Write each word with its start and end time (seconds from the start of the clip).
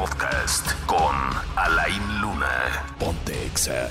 Podcast 0.00 0.66
con 0.86 1.14
Alain 1.56 2.22
Luna. 2.22 2.86
Ponte 2.98 3.34
Exa. 3.44 3.90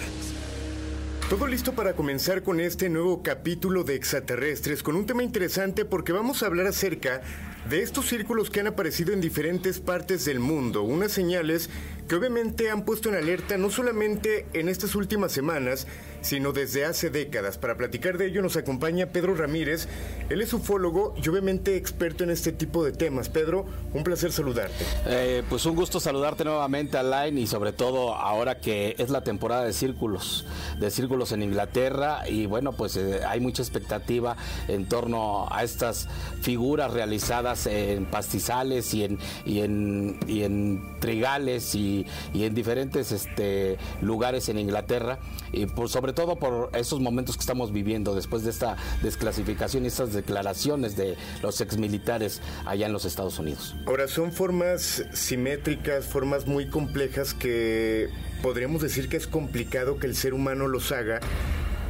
Todo 1.29 1.45
listo 1.45 1.73
para 1.73 1.93
comenzar 1.93 2.41
con 2.41 2.59
este 2.59 2.89
nuevo 2.89 3.21
capítulo 3.21 3.83
de 3.83 3.93
extraterrestres 3.93 4.81
con 4.81 4.95
un 4.95 5.05
tema 5.05 5.21
interesante 5.21 5.85
porque 5.85 6.11
vamos 6.11 6.41
a 6.41 6.47
hablar 6.47 6.65
acerca 6.65 7.21
de 7.69 7.83
estos 7.83 8.07
círculos 8.07 8.49
que 8.49 8.59
han 8.59 8.65
aparecido 8.65 9.13
en 9.13 9.21
diferentes 9.21 9.79
partes 9.79 10.25
del 10.25 10.39
mundo, 10.39 10.81
unas 10.81 11.11
señales 11.11 11.69
que 12.09 12.15
obviamente 12.15 12.71
han 12.71 12.85
puesto 12.85 13.09
en 13.09 13.15
alerta 13.15 13.55
no 13.57 13.69
solamente 13.69 14.47
en 14.53 14.67
estas 14.67 14.95
últimas 14.95 15.31
semanas, 15.31 15.85
sino 16.21 16.51
desde 16.51 16.83
hace 16.83 17.11
décadas. 17.11 17.59
Para 17.59 17.77
platicar 17.77 18.17
de 18.17 18.25
ello 18.25 18.41
nos 18.41 18.57
acompaña 18.57 19.05
Pedro 19.07 19.35
Ramírez, 19.35 19.87
él 20.29 20.41
es 20.41 20.51
ufólogo 20.51 21.13
y 21.21 21.29
obviamente 21.29 21.77
experto 21.77 22.23
en 22.23 22.31
este 22.31 22.51
tipo 22.51 22.83
de 22.83 22.91
temas. 22.91 23.29
Pedro, 23.29 23.65
un 23.93 24.03
placer 24.03 24.31
saludarte. 24.31 24.83
Eh, 25.05 25.43
pues 25.49 25.65
un 25.67 25.75
gusto 25.75 25.99
saludarte 25.99 26.43
nuevamente, 26.43 26.97
Alain, 26.97 27.37
y 27.37 27.45
sobre 27.45 27.73
todo 27.73 28.15
ahora 28.15 28.59
que 28.59 28.95
es 28.97 29.11
la 29.11 29.21
temporada 29.21 29.63
de 29.63 29.73
círculos, 29.73 30.47
de 30.79 30.89
círculos 30.89 31.31
en 31.31 31.43
Inglaterra, 31.43 32.27
y 32.27 32.47
bueno, 32.47 32.73
pues 32.73 32.97
eh, 32.97 33.21
hay 33.25 33.39
mucha 33.39 33.61
expectativa 33.61 34.35
en 34.67 34.89
torno 34.89 35.47
a 35.51 35.63
estas 35.63 36.07
figuras 36.41 36.91
realizadas 36.91 37.67
en 37.67 38.05
pastizales 38.05 38.95
y 38.95 39.03
en, 39.03 39.19
y 39.45 39.59
en, 39.59 40.19
y 40.27 40.41
en 40.41 40.99
trigales 40.99 41.75
y, 41.75 41.98
y 42.33 42.43
en 42.43 42.53
diferentes 42.53 43.11
este, 43.11 43.77
lugares 44.01 44.49
en 44.49 44.59
Inglaterra, 44.59 45.19
y 45.51 45.65
por, 45.65 45.89
sobre 45.89 46.13
todo 46.13 46.37
por 46.37 46.69
esos 46.73 46.99
momentos 46.99 47.35
que 47.35 47.41
estamos 47.41 47.71
viviendo 47.71 48.15
después 48.15 48.43
de 48.43 48.51
esta 48.51 48.77
desclasificación 49.01 49.83
y 49.83 49.87
estas 49.87 50.13
declaraciones 50.13 50.95
de 50.95 51.17
los 51.41 51.61
exmilitares 51.61 52.41
allá 52.65 52.87
en 52.87 52.93
los 52.93 53.05
Estados 53.05 53.39
Unidos. 53.39 53.75
Ahora, 53.85 54.07
son 54.07 54.31
formas 54.31 55.03
simétricas, 55.13 56.05
formas 56.05 56.47
muy 56.47 56.67
complejas 56.69 57.33
que 57.33 58.09
podríamos 58.41 58.81
decir 58.81 59.09
que 59.09 59.17
es 59.17 59.27
complicado 59.27 59.97
que 59.99 60.07
el 60.07 60.15
ser 60.15 60.33
humano 60.33 60.67
los 60.67 60.91
haga, 60.91 61.19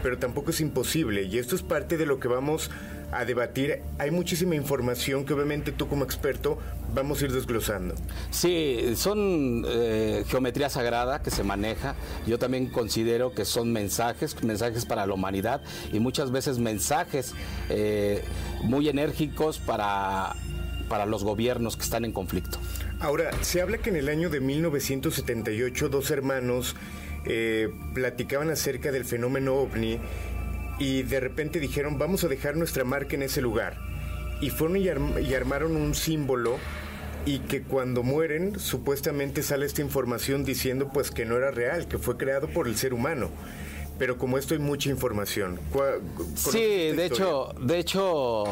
pero 0.03 0.17
tampoco 0.17 0.51
es 0.51 0.61
imposible. 0.61 1.23
Y 1.23 1.37
esto 1.37 1.55
es 1.55 1.61
parte 1.61 1.97
de 1.97 2.05
lo 2.05 2.19
que 2.19 2.27
vamos 2.27 2.69
a 3.11 3.25
debatir. 3.25 3.81
Hay 3.97 4.11
muchísima 4.11 4.55
información 4.55 5.25
que 5.25 5.33
obviamente 5.33 5.71
tú 5.71 5.87
como 5.87 6.03
experto 6.03 6.59
vamos 6.93 7.21
a 7.21 7.25
ir 7.25 7.31
desglosando. 7.31 7.95
Sí, 8.31 8.93
son 8.95 9.65
eh, 9.67 10.23
geometría 10.27 10.69
sagrada 10.69 11.21
que 11.21 11.31
se 11.31 11.43
maneja. 11.43 11.95
Yo 12.27 12.39
también 12.39 12.69
considero 12.69 13.33
que 13.33 13.45
son 13.45 13.71
mensajes, 13.71 14.41
mensajes 14.43 14.85
para 14.85 15.05
la 15.05 15.13
humanidad 15.13 15.61
y 15.91 15.99
muchas 15.99 16.31
veces 16.31 16.59
mensajes 16.59 17.33
eh, 17.69 18.23
muy 18.63 18.89
enérgicos 18.89 19.59
para, 19.59 20.35
para 20.87 21.05
los 21.05 21.23
gobiernos 21.23 21.75
que 21.77 21.83
están 21.83 22.05
en 22.05 22.11
conflicto. 22.11 22.57
Ahora, 22.99 23.31
se 23.41 23.61
habla 23.61 23.77
que 23.77 23.89
en 23.91 23.95
el 23.95 24.09
año 24.09 24.29
de 24.29 24.41
1978 24.41 25.89
dos 25.89 26.11
hermanos 26.11 26.75
eh, 27.25 27.69
platicaban 27.93 28.49
acerca 28.49 28.91
del 28.91 29.05
fenómeno 29.05 29.55
ovni 29.55 29.99
y 30.79 31.03
de 31.03 31.19
repente 31.19 31.59
dijeron 31.59 31.99
vamos 31.99 32.23
a 32.23 32.27
dejar 32.27 32.55
nuestra 32.55 32.83
marca 32.83 33.15
en 33.15 33.23
ese 33.23 33.41
lugar. 33.41 33.77
Y 34.41 34.49
fueron 34.49 34.77
y, 34.77 34.87
y 35.21 35.33
armaron 35.35 35.75
un 35.75 35.93
símbolo 35.93 36.57
y 37.25 37.39
que 37.39 37.61
cuando 37.61 38.01
mueren 38.01 38.57
supuestamente 38.59 39.43
sale 39.43 39.65
esta 39.65 39.81
información 39.81 40.45
diciendo 40.45 40.89
pues 40.93 41.11
que 41.11 41.25
no 41.25 41.35
era 41.35 41.51
real, 41.51 41.87
que 41.87 41.97
fue 41.97 42.17
creado 42.17 42.47
por 42.47 42.67
el 42.67 42.77
ser 42.77 42.93
humano. 42.93 43.29
Pero 43.99 44.17
como 44.17 44.37
esto 44.37 44.53
hay 44.55 44.59
mucha 44.59 44.89
información. 44.89 45.59
¿cuál- 45.71 45.99
conoces 46.17 46.51
Sí, 46.51 46.59
de 46.59 47.05
hecho, 47.05 47.53
de 47.61 47.77
hecho 47.79 48.45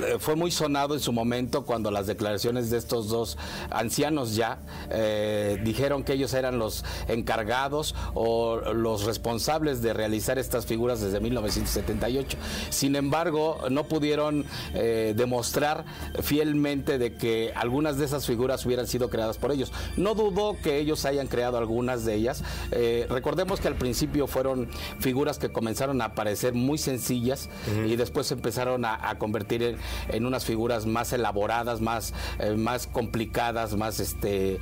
eh, 0.00 0.16
fue 0.20 0.36
muy 0.36 0.50
sonado 0.50 0.94
en 0.94 1.00
su 1.00 1.12
momento 1.12 1.64
cuando 1.66 1.90
las 1.90 2.06
declaraciones 2.06 2.70
de 2.70 2.78
estos 2.78 3.08
dos 3.08 3.36
ancianos 3.70 4.36
ya 4.36 4.60
eh, 4.90 5.60
dijeron 5.64 6.04
que 6.04 6.12
ellos 6.14 6.32
eran 6.34 6.58
los 6.58 6.84
encargados 7.08 7.94
o 8.14 8.60
los 8.72 9.04
responsables 9.04 9.82
de 9.82 9.92
realizar 9.92 10.38
estas 10.38 10.66
figuras 10.66 11.00
desde 11.00 11.18
1978. 11.20 12.38
Sin 12.70 12.94
embargo, 12.96 13.58
no 13.70 13.84
pudieron 13.84 14.44
eh, 14.74 15.14
demostrar 15.16 15.84
fielmente 16.22 16.98
de 16.98 17.14
que 17.14 17.52
algunas 17.56 17.98
de 17.98 18.04
esas 18.04 18.24
figuras 18.26 18.64
hubieran 18.64 18.86
sido 18.86 19.10
creadas 19.10 19.36
por 19.38 19.50
ellos. 19.50 19.72
No 19.96 20.14
dudo 20.14 20.56
que 20.62 20.78
ellos 20.78 21.04
hayan 21.04 21.26
creado 21.26 21.58
algunas 21.58 22.04
de 22.04 22.14
ellas. 22.14 22.44
Eh, 22.70 23.06
recordemos 23.10 23.60
que 23.60 23.66
al 23.68 23.74
principio 23.76 24.26
fueron 24.26 24.68
figuras 24.98 25.38
que 25.38 25.50
comenzaron 25.50 26.00
a 26.02 26.06
aparecer 26.06 26.54
muy 26.54 26.78
sencillas 26.78 27.48
y 27.86 27.96
después 27.96 28.26
se 28.26 28.34
empezaron 28.34 28.84
a, 28.84 29.08
a 29.08 29.18
convertir 29.18 29.62
en, 29.62 29.76
en 30.08 30.26
unas 30.26 30.44
figuras 30.44 30.86
más 30.86 31.12
elaboradas, 31.12 31.80
más, 31.80 32.14
eh, 32.38 32.54
más 32.54 32.86
complicadas, 32.86 33.76
más 33.76 34.00
este 34.00 34.58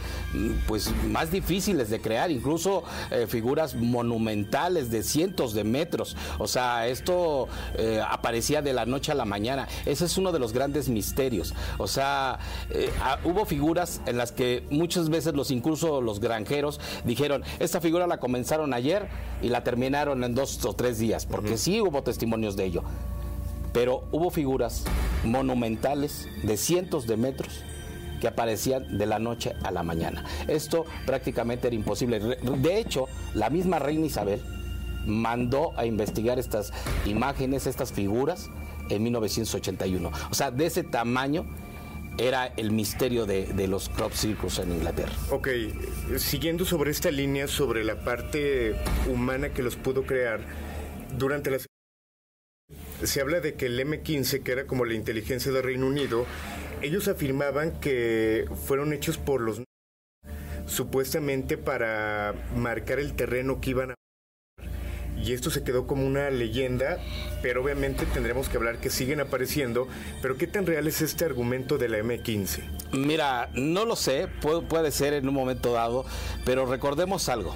pues 0.67 0.93
más 1.09 1.31
difíciles 1.31 1.91
de 1.91 2.01
crear, 2.01 2.31
incluso 2.31 2.85
eh, 3.11 3.27
figuras 3.29 3.75
monumentales 3.75 4.91
de 4.91 5.03
cientos 5.03 5.55
de 5.55 5.65
metros. 5.65 6.17
O 6.39 6.47
sea, 6.47 6.87
esto 6.87 7.49
eh, 7.77 8.03
aparecía 8.09 8.63
de 8.63 8.73
la 8.73 8.87
noche 8.87 9.13
a 9.13 9.15
la 9.15 9.25
mañana. 9.25 9.69
Ese 9.87 10.05
es 10.05 10.19
uno 10.19 10.33
de 10.33 10.39
los 10.39 10.53
grandes 10.53 10.89
misterios. 10.89 11.55
O 11.79 11.87
sea, 11.87 12.39
hubo 13.25 13.45
figuras 13.45 14.01
en 14.07 14.17
las 14.17 14.33
que 14.33 14.65
muchas 14.71 15.09
veces 15.09 15.35
los 15.35 15.51
incluso 15.51 16.01
los 16.01 16.21
granjeros 16.21 16.81
dijeron, 17.05 17.43
esta 17.59 17.81
figura 17.81 18.07
la 18.07 18.19
comenzaron 18.19 18.75
ayer 18.75 19.09
y 19.43 19.49
la 19.49 19.65
terminaron 19.65 20.20
en 20.27 20.35
dos 20.35 20.65
o 20.65 20.73
tres 20.75 20.99
días, 20.99 21.27
porque 21.27 21.57
sí 21.57 21.81
hubo 21.81 22.03
testimonios 22.03 22.57
de 22.57 22.65
ello. 22.65 22.83
Pero 23.73 24.05
hubo 24.11 24.31
figuras 24.31 24.85
monumentales 25.25 26.29
de 26.43 26.57
cientos 26.57 27.07
de 27.07 27.17
metros 27.17 27.63
que 28.21 28.29
aparecían 28.29 28.99
de 28.99 29.07
la 29.07 29.19
noche 29.19 29.55
a 29.63 29.71
la 29.71 29.83
mañana. 29.83 30.25
Esto 30.49 30.85
prácticamente 31.07 31.69
era 31.69 31.77
imposible. 31.77 32.21
De 32.21 32.79
hecho, 32.79 33.07
la 33.35 33.49
misma 33.49 33.79
reina 33.79 34.07
Isabel 34.07 34.43
mandó 35.07 35.73
a 35.79 35.87
investigar 35.87 36.39
estas 36.39 36.73
imágenes, 37.07 37.67
estas 37.67 37.93
figuras, 37.93 38.51
en 38.91 39.03
1981. 39.03 40.11
O 40.31 40.35
sea, 40.35 40.51
de 40.51 40.67
ese 40.67 40.83
tamaño 40.83 41.47
era 42.19 42.47
el 42.57 42.71
misterio 42.71 43.27
de, 43.27 43.47
de 43.47 43.67
los 43.69 43.89
crop 43.89 44.13
circus 44.13 44.59
en 44.59 44.73
Inglaterra. 44.73 45.13
Ok, 45.31 45.49
siguiendo 46.17 46.65
sobre 46.65 46.91
esta 46.91 47.11
línea, 47.11 47.49
sobre 47.49 47.85
la 47.85 48.05
parte 48.05 48.75
humana 49.09 49.51
que 49.51 49.63
los 49.63 49.77
pudo 49.77 50.05
crear, 50.05 50.41
durante 51.17 51.51
las... 51.51 51.67
Se 53.03 53.21
habla 53.21 53.41
de 53.41 53.55
que 53.55 53.67
el 53.67 53.81
M15, 53.81 54.43
que 54.43 54.53
era 54.53 54.67
como 54.67 54.85
la 54.85 54.95
inteligencia 54.95 55.51
del 55.53 55.63
Reino 55.63 55.87
Unido, 55.87 56.27
ellos 56.83 57.09
afirmaban 57.09 57.81
que 57.81 58.47
fueron 58.67 58.93
hechos 58.93 59.17
por 59.17 59.41
los... 59.41 59.63
supuestamente 60.67 61.57
para 61.57 62.35
marcar 62.57 62.99
el 62.99 63.15
terreno 63.15 63.61
que 63.61 63.71
iban 63.71 63.93
a... 63.93 63.95
Y 65.23 65.33
esto 65.33 65.51
se 65.51 65.63
quedó 65.63 65.87
como 65.87 66.07
una 66.07 66.31
leyenda, 66.31 66.99
pero 67.43 67.63
obviamente 67.63 68.07
tendremos 68.07 68.49
que 68.49 68.57
hablar 68.57 68.79
que 68.79 68.91
siguen 68.91 69.21
apareciendo. 69.21 69.89
Pero 70.23 70.37
¿qué 70.37 70.47
tan 70.47 70.67
real 70.67 70.87
es 70.87 71.03
este 71.03 71.25
argumento 71.25 71.79
de 71.79 71.89
la 71.89 71.99
M15? 71.99 72.63
Mira, 72.93 73.51
no 73.55 73.85
lo 73.85 73.97
sé, 73.97 74.29
puede, 74.41 74.63
puede 74.63 74.91
ser 74.91 75.15
en 75.15 75.29
un 75.29 75.35
momento 75.35 75.73
dado, 75.73 76.05
pero 76.45 76.67
recordemos 76.67 77.29
algo. 77.29 77.55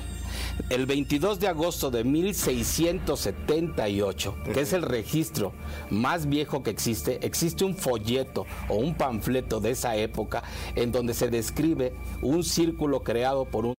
El 0.71 0.87
22 0.87 1.41
de 1.41 1.49
agosto 1.49 1.91
de 1.91 2.05
1678, 2.05 4.37
que 4.53 4.61
es 4.61 4.73
el 4.73 4.83
registro 4.83 5.53
más 5.91 6.29
viejo 6.29 6.63
que 6.63 6.71
existe, 6.71 7.19
existe 7.27 7.65
un 7.65 7.77
folleto 7.77 8.47
o 8.69 8.77
un 8.77 8.95
panfleto 8.95 9.59
de 9.61 9.73
esa 9.73 9.97
época 9.97 10.45
en 10.77 10.93
donde 10.93 11.15
se 11.15 11.29
describe 11.29 11.93
un 12.23 12.45
círculo 12.45 13.03
creado 13.03 13.47
por 13.47 13.67
un 13.67 13.75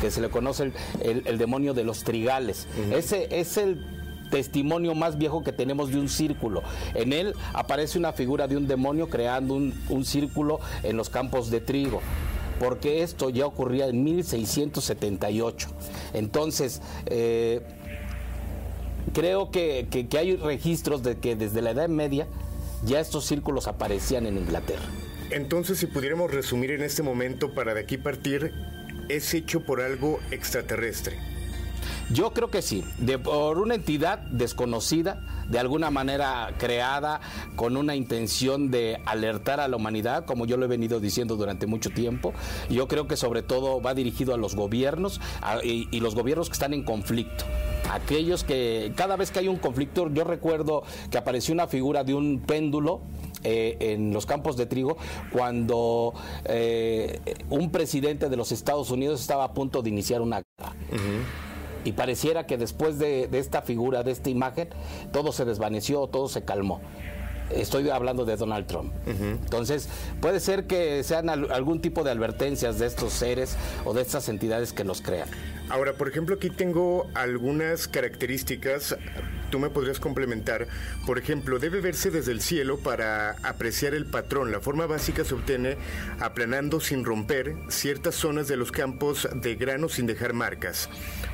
que 0.00 0.10
se 0.10 0.20
le 0.20 0.28
conoce 0.30 0.64
el, 0.64 0.72
el- 1.02 1.22
el 1.26 1.38
demonio 1.38 1.74
de 1.74 1.84
los 1.84 2.04
trigales. 2.04 2.66
Ese 2.92 3.28
es 3.30 3.56
el 3.56 3.84
testimonio 4.30 4.94
más 4.94 5.18
viejo 5.18 5.44
que 5.44 5.52
tenemos 5.52 5.90
de 5.90 5.98
un 6.00 6.08
círculo. 6.08 6.62
En 6.94 7.12
él 7.12 7.34
aparece 7.54 7.98
una 7.98 8.12
figura 8.12 8.48
de 8.48 8.56
un 8.56 8.66
demonio 8.66 9.08
creando 9.08 9.54
un, 9.54 9.72
un 9.88 10.04
círculo 10.04 10.58
en 10.82 10.96
los 10.96 11.08
campos 11.10 11.50
de 11.50 11.60
trigo. 11.60 12.00
Porque 12.58 13.02
esto 13.02 13.28
ya 13.30 13.44
ocurría 13.46 13.86
en 13.86 14.02
1678. 14.02 15.68
Entonces, 16.14 16.80
eh, 17.06 17.60
creo 19.12 19.50
que, 19.50 19.86
que- 19.90 20.08
que 20.08 20.18
hay 20.18 20.36
registros 20.36 21.02
de 21.02 21.18
que 21.18 21.36
desde 21.36 21.62
la 21.62 21.70
Edad 21.70 21.88
Media 21.88 22.26
ya 22.84 23.00
estos 23.00 23.24
círculos 23.26 23.66
aparecían 23.68 24.26
en 24.26 24.36
Inglaterra. 24.38 24.84
Entonces, 25.30 25.78
si 25.78 25.86
pudiéramos 25.86 26.30
resumir 26.32 26.70
en 26.70 26.82
este 26.82 27.02
momento 27.02 27.52
para 27.54 27.74
de 27.74 27.80
aquí 27.80 27.98
partir, 27.98 28.52
es 29.08 29.34
hecho 29.34 29.64
por 29.64 29.80
algo 29.80 30.20
extraterrestre. 30.30 31.18
Yo 32.10 32.32
creo 32.32 32.50
que 32.50 32.62
sí, 32.62 32.84
de, 32.98 33.18
por 33.18 33.58
una 33.58 33.74
entidad 33.74 34.18
desconocida, 34.18 35.20
de 35.48 35.58
alguna 35.58 35.90
manera 35.90 36.54
creada 36.58 37.20
con 37.56 37.76
una 37.76 37.96
intención 37.96 38.70
de 38.70 39.00
alertar 39.06 39.58
a 39.58 39.66
la 39.66 39.76
humanidad, 39.76 40.24
como 40.24 40.46
yo 40.46 40.56
lo 40.56 40.64
he 40.64 40.68
venido 40.68 41.00
diciendo 41.00 41.36
durante 41.36 41.66
mucho 41.66 41.90
tiempo. 41.90 42.32
Yo 42.70 42.86
creo 42.86 43.08
que 43.08 43.16
sobre 43.16 43.42
todo 43.42 43.80
va 43.80 43.94
dirigido 43.94 44.34
a 44.34 44.36
los 44.36 44.54
gobiernos 44.54 45.20
y, 45.64 45.88
y 45.90 46.00
los 46.00 46.14
gobiernos 46.14 46.48
que 46.48 46.54
están 46.54 46.74
en 46.74 46.84
conflicto 46.84 47.44
aquellos 47.90 48.44
que 48.44 48.92
cada 48.96 49.16
vez 49.16 49.30
que 49.30 49.38
hay 49.38 49.48
un 49.48 49.56
conflicto, 49.56 50.10
yo 50.12 50.24
recuerdo 50.24 50.82
que 51.10 51.18
apareció 51.18 51.54
una 51.54 51.66
figura 51.66 52.04
de 52.04 52.14
un 52.14 52.40
péndulo 52.40 53.02
eh, 53.48 53.76
en 53.78 54.12
los 54.12 54.26
campos 54.26 54.56
de 54.56 54.66
trigo 54.66 54.96
cuando 55.30 56.12
eh, 56.46 57.20
un 57.48 57.70
presidente 57.70 58.28
de 58.28 58.36
los 58.36 58.50
Estados 58.50 58.90
Unidos 58.90 59.20
estaba 59.20 59.44
a 59.44 59.54
punto 59.54 59.82
de 59.82 59.90
iniciar 59.90 60.20
una 60.20 60.42
guerra. 60.42 60.74
Y 61.84 61.92
pareciera 61.92 62.46
que 62.46 62.56
después 62.56 62.98
de, 62.98 63.28
esta 63.32 63.62
figura, 63.62 64.02
de 64.02 64.10
esta 64.10 64.30
imagen, 64.30 64.68
todo 65.12 65.30
se 65.30 65.44
desvaneció, 65.44 66.08
todo 66.08 66.28
se 66.28 66.44
calmó. 66.44 66.80
Estoy 67.50 67.88
hablando 67.90 68.24
de 68.24 68.36
Donald 68.36 68.66
Trump. 68.66 68.92
Entonces, 69.06 69.88
puede 70.20 70.40
ser 70.40 70.66
que 70.66 71.04
sean 71.04 71.28
algún 71.28 71.80
tipo 71.80 72.02
de 72.02 72.10
advertencias 72.10 72.80
de 72.80 72.86
estos 72.86 73.12
seres 73.12 73.56
o 73.84 73.94
de 73.94 74.02
estas 74.02 74.28
entidades 74.28 74.72
que 74.72 74.82
los 74.82 75.00
crean. 75.00 75.28
Ahora, 75.68 75.92
por 75.92 76.08
ejemplo, 76.08 76.34
aquí 76.34 76.50
tengo 76.50 77.06
algunas 77.14 77.86
características, 77.86 78.96
tú 79.50 79.58
me 79.58 79.70
podrías 79.70 80.00
complementar. 80.00 80.68
Por 81.06 81.18
ejemplo, 81.18 81.58
debe 81.58 81.80
verse 81.80 82.10
desde 82.10 82.32
el 82.32 82.40
cielo 82.40 82.78
para 82.78 83.32
apreciar 83.42 83.94
el 83.94 84.06
patrón. 84.06 84.52
La 84.52 84.60
forma 84.60 84.86
básica 84.86 85.24
se 85.24 85.34
obtiene 85.34 85.76
aplanando 86.20 86.80
sin 86.80 87.04
romper 87.04 87.56
ciertas 87.68 88.14
zonas 88.14 88.48
de 88.48 88.56
los 88.56 88.72
campos 88.72 89.28
de 89.34 89.54
grano 89.54 89.88
sin 89.88 90.06
dejar 90.06 90.32
marcas. 90.32 90.88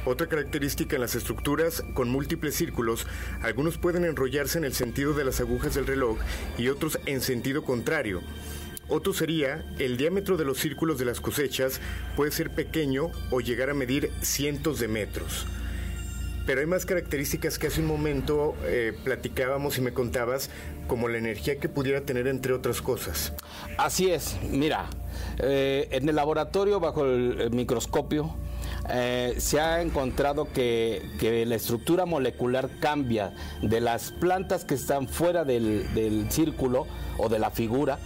Otra 0.04 0.28
característica 0.28 0.96
en 0.96 1.02
las 1.02 1.14
estructuras 1.14 1.84
con 1.94 2.08
múltiples 2.08 2.54
círculos, 2.54 3.06
algunos 3.42 3.78
pueden 3.78 4.04
enrollarse 4.04 4.58
en 4.58 4.64
el 4.64 4.74
sentido 4.74 5.14
de 5.14 5.24
las 5.24 5.40
agujas 5.40 5.74
del 5.74 5.86
reloj 5.86 6.18
y 6.58 6.68
otros 6.68 6.98
en 7.06 7.20
sentido 7.20 7.64
contrario. 7.64 8.20
Otro 8.88 9.12
sería, 9.12 9.64
el 9.78 9.96
diámetro 9.96 10.36
de 10.36 10.44
los 10.44 10.58
círculos 10.58 10.98
de 10.98 11.04
las 11.04 11.20
cosechas 11.20 11.80
puede 12.16 12.32
ser 12.32 12.50
pequeño 12.50 13.10
o 13.30 13.40
llegar 13.40 13.70
a 13.70 13.74
medir 13.74 14.10
cientos 14.20 14.80
de 14.80 14.88
metros. 14.88 15.46
Pero 16.46 16.60
hay 16.60 16.66
más 16.66 16.86
características 16.86 17.58
que 17.58 17.68
hace 17.68 17.80
un 17.80 17.86
momento 17.86 18.54
eh, 18.64 18.92
platicábamos 19.04 19.78
y 19.78 19.80
me 19.80 19.92
contabas, 19.92 20.50
como 20.88 21.08
la 21.08 21.18
energía 21.18 21.58
que 21.58 21.68
pudiera 21.68 22.00
tener 22.02 22.26
entre 22.26 22.52
otras 22.52 22.82
cosas. 22.82 23.32
Así 23.78 24.10
es, 24.10 24.36
mira, 24.50 24.86
eh, 25.38 25.88
en 25.90 26.08
el 26.08 26.16
laboratorio 26.16 26.80
bajo 26.80 27.04
el, 27.04 27.50
microscopio 27.52 28.34
eh, 28.90 29.34
se 29.38 29.60
ha 29.60 29.80
encontrado 29.80 30.52
que, 30.52 31.44
la 31.46 31.54
estructura 31.54 32.06
molecular 32.06 32.68
cambia 32.80 33.32
de 33.62 33.80
las 33.80 34.10
plantas 34.10 34.64
que 34.64 34.74
están 34.74 35.08
fuera 35.08 35.44
del 35.44 36.26
círculo 36.30 36.86
o 37.18 37.28
de 37.28 37.38
la 37.38 37.50
figura 37.50 37.98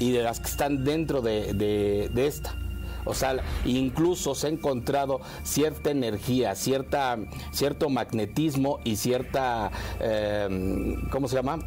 y 0.00 0.12
de 0.12 0.22
las 0.22 0.40
que 0.40 0.48
están 0.48 0.82
dentro 0.82 1.20
de, 1.20 2.10
esta. 2.16 2.54
O 3.04 3.14
sea, 3.14 3.36
incluso 3.64 4.34
se 4.34 4.46
ha 4.46 4.50
encontrado 4.50 5.20
cierta 5.42 5.90
energía, 5.90 6.54
cierta, 6.54 7.18
cierto 7.52 7.88
magnetismo 7.88 8.80
y 8.84 8.96
cierta, 8.96 9.70
em, 10.00 11.08
¿cómo 11.10 11.28
se 11.28 11.36
llama? 11.36 11.58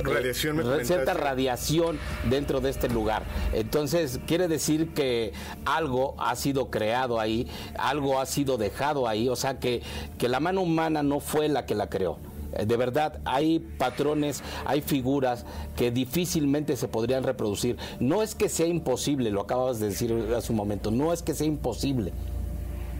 Radiación 0.00 0.62
cierta 0.84 1.12
radiación 1.12 1.98
dentro 2.30 2.60
de 2.60 2.70
este 2.70 2.88
lugar. 2.88 3.24
Entonces, 3.52 4.20
quiere 4.26 4.46
decir 4.46 4.94
que 4.94 5.32
algo 5.64 6.14
ha 6.18 6.36
sido 6.36 6.70
creado 6.70 7.18
ahí, 7.18 7.48
algo 7.76 8.20
ha 8.20 8.26
sido 8.26 8.58
dejado 8.58 9.08
ahí, 9.08 9.28
o 9.28 9.36
sea 9.36 9.58
que, 9.58 9.82
que 10.18 10.28
la 10.28 10.38
mano 10.38 10.62
humana 10.62 11.02
no 11.02 11.18
fue 11.18 11.48
la 11.48 11.66
que 11.66 11.74
la 11.74 11.88
creó. 11.88 12.18
Eh, 12.58 12.66
de 12.66 12.76
verdad 12.76 13.20
hay 13.24 13.60
patrones, 13.60 14.42
hay 14.66 14.82
figuras 14.82 15.46
que 15.76 15.90
difícilmente 15.90 16.76
se 16.76 16.88
podrían 16.88 17.24
reproducir. 17.24 17.76
No 18.00 18.22
es 18.22 18.34
que 18.34 18.48
sea 18.48 18.66
imposible, 18.66 19.30
lo 19.30 19.40
acabas 19.40 19.80
de 19.80 19.88
decir 19.88 20.12
hace 20.36 20.52
un 20.52 20.56
momento, 20.56 20.90
no 20.90 21.12
es 21.12 21.22
que 21.22 21.34
sea 21.34 21.46
imposible, 21.46 22.12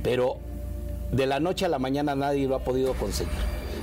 pero 0.03 0.39
de 1.13 1.27
la 1.27 1.41
noche 1.41 1.65
a 1.65 1.69
la 1.69 1.79
mañana 1.79 2.15
nadie 2.15 2.47
lo 2.47 2.55
ha 2.55 2.65
podido 2.65 2.95
conseguir. 2.95 3.33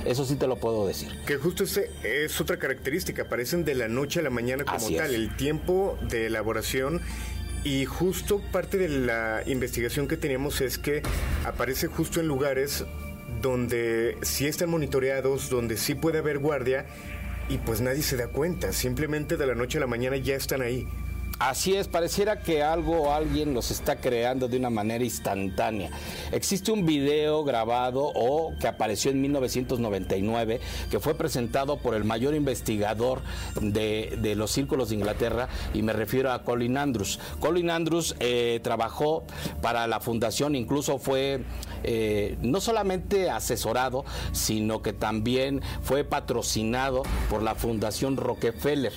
Eso 0.04 0.24
sí 0.24 0.36
te 0.36 0.46
lo 0.46 0.56
puedo 0.56 0.86
decir. 0.86 1.10
Que 1.26 1.36
justo 1.36 1.64
ese 1.64 1.90
es 2.04 2.40
otra 2.40 2.58
característica, 2.58 3.22
aparecen 3.22 3.64
de 3.64 3.74
la 3.74 3.88
noche 3.88 4.20
a 4.20 4.22
la 4.22 4.30
mañana 4.30 4.64
como 4.64 4.88
tal, 4.90 5.14
el 5.14 5.36
tiempo 5.36 5.98
de 6.08 6.26
elaboración 6.26 7.00
y 7.64 7.84
justo 7.84 8.40
parte 8.52 8.78
de 8.78 8.88
la 8.88 9.42
investigación 9.46 10.06
que 10.06 10.16
teníamos 10.16 10.60
es 10.60 10.78
que 10.78 11.02
aparece 11.44 11.88
justo 11.88 12.20
en 12.20 12.28
lugares 12.28 12.84
donde 13.46 14.18
sí 14.22 14.48
están 14.48 14.70
monitoreados, 14.70 15.48
donde 15.50 15.76
sí 15.76 15.94
puede 15.94 16.18
haber 16.18 16.38
guardia 16.38 16.84
y 17.48 17.58
pues 17.58 17.80
nadie 17.80 18.02
se 18.02 18.16
da 18.16 18.26
cuenta, 18.26 18.72
simplemente 18.72 19.36
de 19.36 19.46
la 19.46 19.54
noche 19.54 19.78
a 19.78 19.82
la 19.82 19.86
mañana 19.86 20.16
ya 20.16 20.34
están 20.34 20.62
ahí. 20.62 20.88
Así 21.38 21.74
es, 21.74 21.86
pareciera 21.86 22.40
que 22.40 22.62
algo 22.62 23.02
o 23.02 23.12
alguien 23.12 23.52
los 23.52 23.70
está 23.70 23.96
creando 23.96 24.48
de 24.48 24.56
una 24.56 24.70
manera 24.70 25.04
instantánea. 25.04 25.90
Existe 26.32 26.72
un 26.72 26.86
video 26.86 27.44
grabado 27.44 28.10
o 28.14 28.54
que 28.58 28.66
apareció 28.66 29.10
en 29.10 29.20
1999 29.20 30.60
que 30.90 30.98
fue 30.98 31.14
presentado 31.14 31.76
por 31.76 31.94
el 31.94 32.04
mayor 32.04 32.34
investigador 32.34 33.20
de, 33.60 34.34
los 34.34 34.50
círculos 34.50 34.88
de 34.88 34.94
Inglaterra 34.94 35.48
y 35.74 35.82
me 35.82 35.92
refiero 35.92 36.32
a 36.32 36.42
Colin 36.42 36.78
Andrews. 36.78 37.20
Colin 37.38 37.68
Andrews 37.68 38.16
eh, 38.18 38.60
trabajó 38.62 39.24
para 39.60 39.86
la 39.86 40.00
fundación, 40.00 40.54
incluso 40.54 40.98
fue 40.98 41.42
eh, 41.84 42.38
no 42.40 42.62
solamente 42.62 43.28
asesorado, 43.28 44.06
sino 44.32 44.80
que 44.80 44.94
también 44.94 45.60
fue 45.82 46.02
patrocinado 46.02 47.02
por 47.28 47.42
la 47.42 47.54
Fundación 47.54 48.16
Rockefeller. 48.16 48.92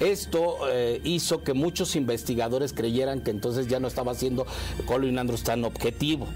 Esto 0.00 0.56
eh, 0.68 1.00
hizo 1.04 1.44
que 1.44 1.54
muchos 1.54 1.83
investigadores 1.96 2.72
creyeran 2.72 3.22
que 3.22 3.30
entonces 3.30 3.68
ya 3.68 3.80
no 3.80 3.88
estaba 3.88 4.14
siendo 4.14 4.46
Colin 4.86 5.18
Andrews 5.18 5.42
tan 5.42 5.64
objetivo. 5.64 6.26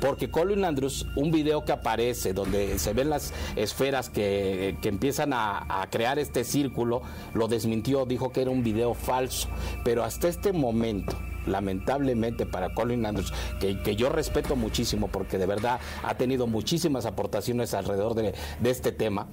Porque 0.00 0.30
Colin 0.30 0.64
Andrews, 0.64 1.06
un 1.16 1.30
video 1.30 1.64
que 1.64 1.72
aparece 1.72 2.34
donde 2.34 2.78
se 2.78 2.92
ven 2.92 3.08
las 3.10 3.32
esferas 3.56 4.10
que, 4.10 4.76
empiezan 4.82 5.32
a, 5.32 5.86
crear 5.90 6.18
este 6.18 6.44
círculo, 6.44 7.02
lo 7.34 7.48
desmintió, 7.48 8.04
dijo 8.04 8.30
que 8.30 8.42
era 8.42 8.50
un 8.50 8.62
video 8.62 8.94
falso. 8.94 9.48
Pero 9.84 10.04
hasta 10.04 10.28
este 10.28 10.52
momento, 10.52 11.16
lamentablemente 11.46 12.44
para 12.44 12.74
Colin 12.74 13.06
Andrews, 13.06 13.32
que, 13.58 13.80
que, 13.82 13.96
yo 13.96 14.10
respeto 14.10 14.54
muchísimo 14.56 15.08
porque 15.08 15.38
de 15.38 15.46
verdad 15.46 15.80
ha 16.02 16.14
tenido 16.16 16.46
muchísimas 16.46 17.06
aportaciones 17.06 17.72
alrededor 17.72 18.14
de, 18.14 18.34
de, 18.60 18.70
este 18.70 18.92
tema, 18.92 19.28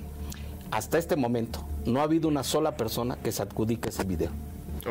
hasta 0.72 0.98
este 0.98 1.16
momento 1.16 1.66
no 1.86 2.00
ha 2.00 2.04
habido 2.04 2.28
una 2.28 2.44
sola 2.44 2.78
persona 2.78 3.18
que 3.18 3.32
se 3.32 3.44
adjudique 3.44 3.90
ese 3.90 4.04
video. 4.04 4.32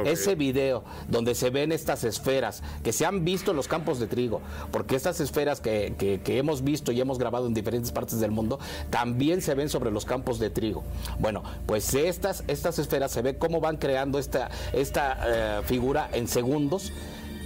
Ese 0.05 0.35
video 0.35 0.85
donde 1.09 1.35
se 1.35 1.51
ven 1.51 1.73
estas 1.73 2.05
esferas 2.05 2.63
que 2.83 2.93
se 2.93 3.07
han 3.07 3.25
visto 3.25 3.51
en 3.51 3.57
los 3.57 3.69
campos 3.69 3.99
de 3.99 4.07
trigo, 4.07 4.41
porque 4.71 4.97
estas 4.97 5.21
esferas 5.21 5.61
que, 5.61 6.21
que, 6.25 6.39
hemos 6.39 6.65
visto 6.65 6.93
y 6.93 7.01
hemos 7.01 7.19
grabado 7.19 7.47
en 7.47 7.55
diferentes 7.55 7.93
partes 7.93 8.21
del 8.21 8.31
mundo, 8.31 8.59
también 8.91 9.43
se 9.43 9.55
ven 9.55 9.69
sobre 9.69 9.91
los 9.91 10.05
campos 10.05 10.39
de 10.39 10.51
trigo. 10.51 10.83
Bueno, 11.19 11.43
pues 11.67 11.95
estas, 11.95 12.45
estas 12.49 12.79
esferas 12.79 13.13
se 13.13 13.23
ve 13.23 13.37
cómo 13.37 13.61
van 13.61 13.77
creando 13.77 14.19
esta, 14.19 14.51
esta 14.73 15.19
eh, 15.25 15.63
figura 15.65 16.09
en 16.13 16.29
segundos. 16.29 16.93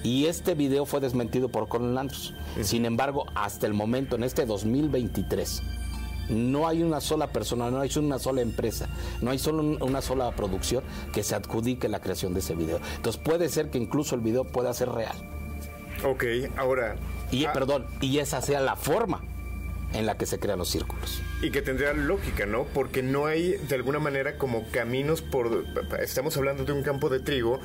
Y 0.03 0.27
este 0.27 0.55
video 0.55 0.87
fue 0.87 1.01
desmentido 1.01 1.49
por 1.49 1.67
Colin 1.67 1.99
Andrews. 1.99 2.33
Sin 2.63 2.85
embargo, 2.85 3.25
hasta 3.35 3.67
el 3.67 3.75
momento, 3.75 4.15
en 4.15 4.23
este 4.23 4.47
2023, 4.47 5.63
no 6.29 6.67
hay 6.67 6.83
una 6.83 7.01
sola 7.01 7.29
persona, 7.33 7.71
no 7.71 7.81
hay 7.81 7.91
una 7.97 8.19
sola 8.19 8.43
empresa, 8.43 8.89
no 9.21 9.31
hay 9.31 9.39
solo 9.39 9.63
una 9.85 10.03
sola 10.03 10.31
producción 10.33 10.83
que 11.13 11.23
se 11.23 11.35
adjudique 11.35 11.89
la 11.89 12.01
creación 12.01 12.35
de 12.35 12.41
ese 12.41 12.55
video. 12.55 12.81
Entonces 12.97 13.21
puede 13.23 13.49
ser 13.49 13.71
que 13.71 13.79
incluso 13.79 14.15
el 14.15 14.21
video 14.21 14.45
pueda 14.45 14.73
ser 14.75 14.91
real. 14.91 15.17
Ok, 16.05 16.25
ahora... 16.57 16.97
Y, 17.31 17.45
ah, 17.45 17.53
perdón, 17.53 17.87
y 18.01 18.19
esa 18.19 18.41
sea 18.41 18.61
la 18.61 18.77
forma 18.77 19.23
en 19.93 20.07
la 20.07 20.17
que 20.17 20.27
se 20.27 20.39
crean 20.39 20.59
los 20.59 20.69
círculos. 20.69 21.21
Y 21.43 21.51
que 21.51 21.61
tendría 21.61 21.93
lógica, 21.93 22.47
¿no? 22.47 22.65
Porque 22.65 23.03
no 23.03 23.27
hay 23.27 23.53
de 23.69 23.75
alguna 23.75 23.99
manera 23.99 24.39
como 24.39 24.65
caminos 24.71 25.21
por... 25.21 25.65
Estamos 26.01 26.37
hablando 26.37 26.65
de 26.65 26.73
un 26.73 26.83
campo 26.83 27.11
de 27.11 27.21
trigo 27.21 27.61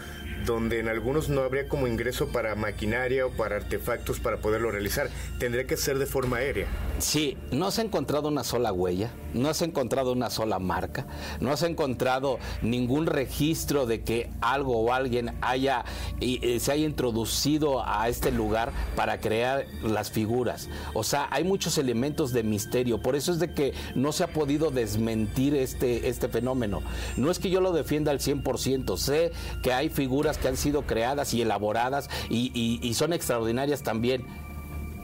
donde 0.46 0.80
en 0.80 0.90
algunos 0.90 1.30
no 1.30 1.42
habría 1.42 1.68
como 1.68 1.88
ingreso 1.88 2.28
para 2.30 2.56
maquinaria 2.56 3.26
o 3.26 3.32
para 3.32 3.58
artefactos 3.58 4.20
para 4.20 4.38
poderlo 4.38 4.72
realizar. 4.72 5.10
Tendría 5.40 5.66
que 5.66 5.78
ser 5.78 6.00
de 6.00 6.06
forma 6.06 6.38
aérea. 6.38 6.68
Sí, 7.00 7.38
no 7.52 7.72
se 7.72 7.82
ha 7.82 7.86
encontrado 7.86 8.28
una 8.28 8.44
sola 8.44 8.74
huella, 8.74 9.12
no 9.34 9.54
se 9.54 9.66
ha 9.66 9.68
encontrado 9.68 10.12
una 10.12 10.30
sola 10.30 10.60
marca, 10.60 11.08
no 11.40 11.56
se 11.58 11.66
ha 11.66 11.70
encontrado 11.70 12.40
ningún 12.62 13.06
registro 13.06 13.86
de 13.86 14.02
que 14.02 14.30
algo 14.42 14.78
o 14.80 14.94
alguien 14.94 15.36
haya 15.42 15.84
y, 16.20 16.60
se 16.60 16.72
haya 16.72 16.86
introducido 16.86 17.88
a 17.88 18.08
este 18.10 18.32
lugar 18.32 18.72
para 18.96 19.20
crear 19.20 19.66
las 19.84 20.12
figuras. 20.12 20.70
O 20.94 21.04
sea, 21.04 21.28
hay 21.32 21.44
muchos 21.44 21.78
elementos 21.78 22.34
de 22.34 22.44
misterio. 22.44 23.02
Por 23.02 23.16
eso 23.16 23.32
es 23.32 23.40
de 23.40 23.54
que 23.54 23.61
no 23.96 24.12
se 24.12 24.24
ha 24.24 24.28
podido 24.28 24.72
desmentir 24.72 25.56
este, 25.56 26.10
este 26.10 26.28
fenómeno. 26.28 26.82
No 27.18 27.32
es 27.32 27.40
que 27.40 27.50
yo 27.50 27.62
lo 27.62 27.72
defienda 27.72 28.12
al 28.12 28.20
100%, 28.20 28.98
sé 28.98 29.32
que 29.62 29.74
hay 29.74 29.90
figuras 29.90 30.38
que 30.38 30.48
han 30.48 30.58
sido 30.58 30.84
creadas 30.84 31.34
y 31.34 31.42
elaboradas 31.42 32.10
y 32.30 32.94
son 32.96 33.14
extraordinarias 33.14 33.84
también 33.84 34.26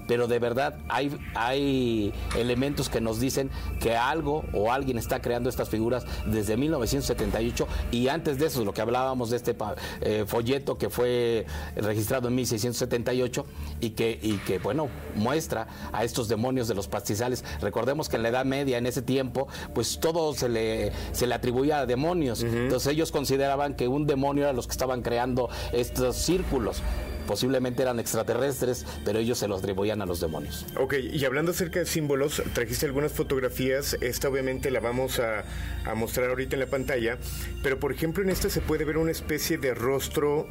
pero 0.07 0.27
de 0.27 0.39
verdad 0.39 0.77
hay, 0.89 1.17
hay 1.35 2.13
elementos 2.37 2.89
que 2.89 3.01
nos 3.01 3.19
dicen 3.19 3.49
que 3.79 3.95
algo 3.95 4.43
o 4.53 4.71
alguien 4.71 4.97
está 4.97 5.21
creando 5.21 5.49
estas 5.49 5.69
figuras 5.69 6.05
desde 6.25 6.57
1978 6.57 7.67
y 7.91 8.07
antes 8.07 8.39
de 8.39 8.47
eso, 8.47 8.63
lo 8.63 8.73
que 8.73 8.81
hablábamos 8.81 9.29
de 9.29 9.37
este 9.37 9.55
eh, 10.01 10.25
folleto 10.27 10.77
que 10.77 10.89
fue 10.89 11.45
registrado 11.75 12.27
en 12.27 12.35
1678 12.35 13.45
y 13.81 13.91
que, 13.91 14.19
y 14.21 14.37
que, 14.37 14.59
bueno, 14.59 14.89
muestra 15.15 15.67
a 15.91 16.03
estos 16.03 16.27
demonios 16.27 16.67
de 16.67 16.75
los 16.75 16.87
pastizales. 16.87 17.43
Recordemos 17.61 18.09
que 18.09 18.17
en 18.17 18.23
la 18.23 18.29
Edad 18.29 18.45
Media, 18.45 18.77
en 18.77 18.85
ese 18.85 19.01
tiempo, 19.01 19.47
pues 19.73 19.99
todo 19.99 20.33
se 20.33 20.49
le, 20.49 20.91
se 21.11 21.27
le 21.27 21.35
atribuía 21.35 21.79
a 21.79 21.85
demonios. 21.85 22.43
Entonces 22.43 22.93
ellos 22.93 23.11
consideraban 23.11 23.75
que 23.75 23.87
un 23.87 24.07
demonio 24.07 24.43
era 24.43 24.53
los 24.53 24.67
que 24.67 24.71
estaban 24.71 25.01
creando 25.01 25.49
estos 25.71 26.15
círculos 26.15 26.81
posiblemente 27.27 27.83
eran 27.83 27.99
extraterrestres, 27.99 28.85
pero 29.05 29.19
ellos 29.19 29.37
se 29.37 29.47
los 29.47 29.59
atribuían 29.59 30.01
a 30.01 30.07
los 30.07 30.19
demonios. 30.19 30.65
Ok, 30.75 30.95
y 31.13 31.23
hablando 31.25 31.51
acerca 31.51 31.79
de 31.79 31.85
símbolos, 31.85 32.41
trajiste 32.53 32.87
algunas 32.87 33.11
fotografías, 33.11 33.95
esta 34.01 34.29
obviamente 34.29 34.71
la 34.71 34.79
vamos 34.79 35.19
a, 35.19 35.43
a 35.85 35.93
mostrar 35.93 36.29
ahorita 36.29 36.55
en 36.55 36.61
la 36.61 36.67
pantalla, 36.67 37.19
pero 37.61 37.79
por 37.79 37.91
ejemplo 37.91 38.23
en 38.23 38.31
esta 38.31 38.49
se 38.49 38.61
puede 38.61 38.85
ver 38.85 38.97
una 38.97 39.11
especie 39.11 39.59
de 39.59 39.75
rostro 39.75 40.47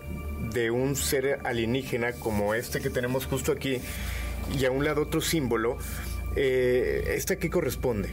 de 0.52 0.70
un 0.70 0.94
ser 0.94 1.40
alienígena 1.44 2.12
como 2.12 2.54
este 2.54 2.80
que 2.80 2.90
tenemos 2.90 3.26
justo 3.26 3.50
aquí, 3.50 3.80
y 4.56 4.64
a 4.64 4.70
un 4.70 4.84
lado 4.84 5.02
otro 5.02 5.20
símbolo. 5.20 5.78
Eh, 6.36 7.14
¿Esta 7.16 7.36
qué 7.36 7.50
corresponde? 7.50 8.10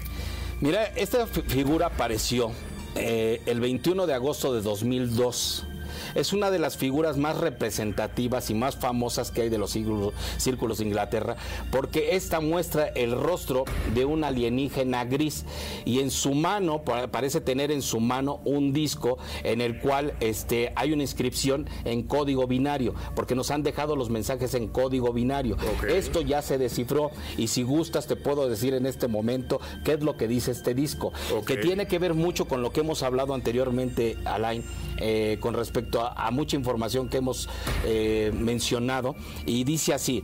Mira, 0.61 0.85
esta 0.95 1.27
figura 1.27 1.87
apareció 1.87 2.51
eh, 2.95 3.41
el 3.45 3.59
21 3.59 4.07
de 4.07 4.13
agosto 4.13 4.53
de 4.53 4.61
2002 4.61 5.67
es 6.15 6.33
una 6.33 6.51
de 6.51 6.59
las 6.59 6.77
figuras 6.77 7.17
más 7.17 7.37
representativas 7.37 8.49
y 8.49 8.53
más 8.53 8.75
famosas 8.75 9.31
que 9.31 9.43
hay 9.43 9.49
de 9.49 9.57
los 9.57 9.71
círculos, 9.71 10.77
de 10.77 10.85
Inglaterra, 10.85 11.35
porque 11.71 12.15
esta 12.15 12.39
muestra 12.39 12.87
el 12.87 13.11
rostro 13.11 13.65
de 13.93 14.05
un 14.05 14.23
alienígena 14.23 15.05
gris 15.05 15.45
y 15.85 15.99
en 15.99 16.11
su 16.11 16.33
mano, 16.33 16.83
parece 17.11 17.41
tener 17.41 17.71
en 17.71 17.81
su 17.81 17.99
mano 17.99 18.41
un 18.45 18.73
disco 18.73 19.17
en 19.43 19.61
el 19.61 19.79
cual 19.79 20.13
este, 20.19 20.73
hay 20.75 20.93
una 20.93 21.03
inscripción 21.03 21.67
en 21.85 22.03
código 22.03 22.47
binario, 22.47 22.93
porque 23.15 23.35
nos 23.35 23.51
han 23.51 23.63
dejado 23.63 23.95
los 23.95 24.09
mensajes 24.09 24.53
en 24.53 24.67
código 24.67 25.13
binario. 25.13 25.57
Esto 25.87 26.21
ya 26.21 26.41
se 26.41 26.57
descifró 26.57 27.11
y 27.37 27.47
si 27.47 27.63
gustas 27.63 28.07
te 28.07 28.15
puedo 28.15 28.49
decir 28.49 28.73
en 28.73 28.85
este 28.85 29.07
momento 29.07 29.59
qué 29.83 29.93
es 29.93 30.03
lo 30.03 30.17
que 30.17 30.27
dice 30.27 30.51
este 30.51 30.73
disco, 30.73 31.11
que 31.45 31.57
tiene 31.57 31.87
que 31.87 31.99
ver 31.99 32.13
mucho 32.13 32.45
con 32.45 32.61
lo 32.61 32.71
que 32.71 32.81
hemos 32.81 33.03
hablado 33.03 33.33
anteriormente, 33.33 34.17
Alain, 34.25 34.63
eh, 34.97 35.37
con 35.39 35.53
respecto 35.53 35.82
a 35.91 36.27
a, 36.27 36.31
mucha 36.31 36.55
información 36.55 37.09
que 37.09 37.17
hemos 37.17 37.49
eh, 37.85 38.31
mencionado 38.35 39.15
y 39.45 39.63
dice 39.63 39.93
así. 39.93 40.23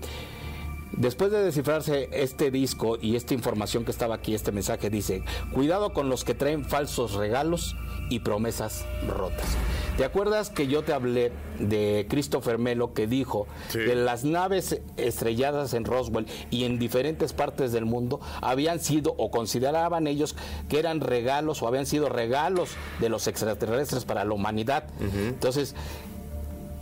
Después 0.92 1.32
de 1.32 1.44
descifrarse 1.44 2.10
este 2.12 2.52
disco 2.52 2.98
y 3.00 3.16
esta 3.16 3.34
información 3.34 3.86
que 3.86 3.92
estaba 3.92 4.16
aquí, 4.16 4.34
este 4.34 4.52
mensaje 4.52 4.90
dice, 4.90 5.24
cuidado 5.54 5.94
con 5.94 6.10
los 6.10 6.24
que 6.24 6.34
traen 6.34 6.66
falsos 6.66 7.14
regalos 7.14 7.76
y 8.10 8.20
promesas 8.20 8.86
rotas. 9.08 9.56
¿Te 9.98 10.04
acuerdas 10.04 10.50
que 10.50 10.68
yo 10.68 10.82
te 10.84 10.94
hablé 10.94 11.32
de 11.60 12.08
Christopher 12.10 12.58
Melo 12.58 12.94
que 12.94 13.06
dijo 13.06 13.48
que 13.72 13.96
las 13.96 14.24
naves 14.24 14.82
estrelladas 14.98 15.74
en 15.74 15.86
Roswell 15.86 16.26
y 16.50 16.64
en 16.64 16.80
diferentes 16.80 17.34
partes 17.34 17.72
del 17.72 17.86
mundo 17.86 18.20
habían 18.42 18.80
sido 18.80 19.14
o 19.18 19.30
consideraban 19.30 20.08
ellos 20.08 20.36
que 20.70 20.80
eran 20.80 21.02
regalos 21.02 21.62
o 21.62 21.68
habían 21.68 21.86
sido 21.86 22.10
regalos 22.10 22.72
de 23.00 23.10
los 23.10 23.28
extraterrestres 23.28 24.06
para 24.06 24.24
la 24.24 24.34
humanidad? 24.34 24.86
Entonces, 25.00 25.76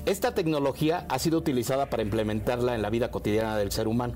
esta 0.08 0.34
tecnología 0.34 1.06
ha 1.10 1.20
sido 1.20 1.38
utilizada 1.38 1.90
para 1.90 2.02
implementarla 2.02 2.76
en 2.76 2.82
la 2.82 2.90
vida 2.90 3.12
cotidiana 3.12 3.58
del 3.58 3.74
ser 3.74 3.90
humano. 3.90 4.14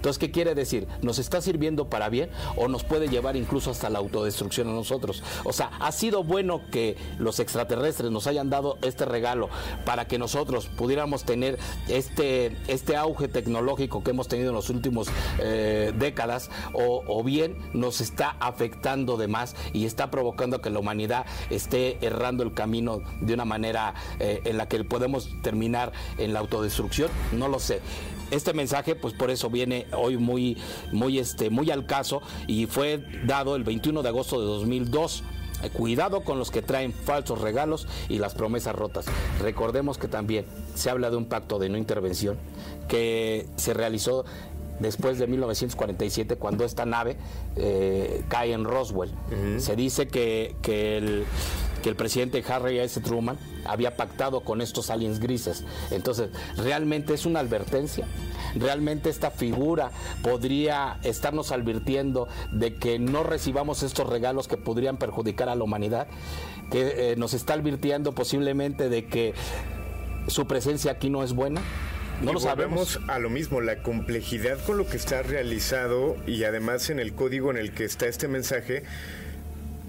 Entonces, 0.00 0.18
¿qué 0.18 0.30
quiere 0.30 0.54
decir? 0.54 0.88
¿Nos 1.02 1.18
está 1.18 1.42
sirviendo 1.42 1.90
para 1.90 2.08
bien 2.08 2.30
o 2.56 2.68
nos 2.68 2.84
puede 2.84 3.08
llevar 3.08 3.36
incluso 3.36 3.70
hasta 3.70 3.90
la 3.90 3.98
autodestrucción 3.98 4.66
a 4.68 4.72
nosotros? 4.72 5.22
O 5.44 5.52
sea, 5.52 5.72
ha 5.78 5.92
sido 5.92 6.24
bueno 6.24 6.62
que 6.72 6.96
los 7.18 7.38
extraterrestres 7.38 8.10
nos 8.10 8.26
hayan 8.26 8.48
dado 8.48 8.78
este 8.80 9.04
regalo 9.04 9.50
para 9.84 10.06
que 10.06 10.18
nosotros 10.18 10.70
pudiéramos 10.74 11.24
tener 11.24 11.58
este, 11.86 12.56
este 12.66 12.96
auge 12.96 13.28
tecnológico 13.28 14.02
que 14.02 14.12
hemos 14.12 14.26
tenido 14.26 14.48
en 14.48 14.54
los 14.54 14.70
últimos 14.70 15.08
eh, 15.38 15.92
décadas 15.98 16.50
o, 16.72 17.22
bien 17.22 17.58
nos 17.74 18.00
está 18.00 18.36
afectando 18.40 19.18
de 19.18 19.28
más 19.28 19.54
y 19.74 19.84
está 19.84 20.10
provocando 20.10 20.62
que 20.62 20.70
la 20.70 20.78
humanidad 20.78 21.26
esté 21.50 21.98
errando 22.00 22.42
el 22.42 22.54
camino 22.54 23.02
de 23.20 23.34
una 23.34 23.44
manera 23.44 23.92
eh, 24.18 24.40
en 24.46 24.56
la 24.56 24.66
que 24.66 24.82
podemos 24.82 25.28
terminar 25.42 25.92
en 26.16 26.32
la 26.32 26.40
autodestrucción? 26.40 27.10
No 27.32 27.48
lo 27.48 27.58
sé 27.60 27.82
este 28.30 28.52
mensaje, 28.52 28.94
pues 28.94 29.14
por 29.14 29.30
eso 29.30 29.50
viene 29.50 29.86
hoy 29.96 30.16
muy, 30.16 30.56
muy, 30.92 31.18
este, 31.18 31.50
muy 31.50 31.70
al 31.70 31.86
caso 31.86 32.22
y 32.46 32.66
fue 32.66 33.04
dado 33.24 33.56
el 33.56 33.64
21 33.64 34.02
de 34.02 34.08
agosto 34.08 34.40
de 34.40 34.46
2002. 34.46 35.22
Eh, 35.62 35.70
cuidado 35.70 36.22
con 36.22 36.38
los 36.38 36.50
que 36.50 36.62
traen 36.62 36.92
falsos 36.92 37.40
regalos 37.40 37.86
y 38.08 38.18
las 38.18 38.34
promesas 38.34 38.74
rotas. 38.74 39.06
Recordemos 39.40 39.98
que 39.98 40.08
también 40.08 40.46
se 40.74 40.88
habla 40.90 41.10
de 41.10 41.16
un 41.16 41.26
pacto 41.26 41.58
de 41.58 41.68
no 41.68 41.76
intervención 41.76 42.38
que 42.88 43.46
se 43.56 43.74
realizó 43.74 44.24
después 44.78 45.18
de 45.18 45.26
1947 45.26 46.36
cuando 46.36 46.64
esta 46.64 46.86
nave 46.86 47.18
eh, 47.56 48.24
cae 48.28 48.52
en 48.52 48.64
Roswell. 48.64 49.10
Se 49.58 49.76
dice 49.76 50.08
que, 50.08 50.56
que 50.62 50.96
el 50.96 51.26
que 51.80 51.88
el 51.88 51.96
presidente 51.96 52.44
Harry 52.48 52.78
S. 52.78 53.00
Truman 53.00 53.38
había 53.64 53.96
pactado 53.96 54.40
con 54.40 54.60
estos 54.60 54.90
aliens 54.90 55.20
grises. 55.20 55.64
Entonces, 55.90 56.30
realmente 56.56 57.14
es 57.14 57.26
una 57.26 57.40
advertencia. 57.40 58.06
Realmente 58.54 59.10
esta 59.10 59.30
figura 59.30 59.90
podría 60.22 60.98
estarnos 61.02 61.52
advirtiendo 61.52 62.28
de 62.52 62.74
que 62.74 62.98
no 62.98 63.22
recibamos 63.22 63.82
estos 63.82 64.08
regalos 64.08 64.48
que 64.48 64.56
podrían 64.56 64.96
perjudicar 64.96 65.48
a 65.48 65.54
la 65.54 65.64
humanidad, 65.64 66.08
que 66.70 67.12
eh, 67.12 67.16
nos 67.16 67.34
está 67.34 67.54
advirtiendo 67.54 68.12
posiblemente 68.12 68.88
de 68.88 69.06
que 69.06 69.34
su 70.26 70.46
presencia 70.46 70.92
aquí 70.92 71.10
no 71.10 71.22
es 71.22 71.32
buena. 71.32 71.60
No 72.22 72.34
lo 72.34 72.40
sabemos. 72.40 73.00
a 73.08 73.18
lo 73.18 73.30
mismo, 73.30 73.62
la 73.62 73.82
complejidad 73.82 74.62
con 74.64 74.76
lo 74.76 74.86
que 74.86 74.98
está 74.98 75.22
realizado 75.22 76.16
y 76.26 76.44
además 76.44 76.90
en 76.90 77.00
el 77.00 77.14
código 77.14 77.50
en 77.50 77.56
el 77.56 77.72
que 77.72 77.84
está 77.84 78.06
este 78.06 78.28
mensaje 78.28 78.82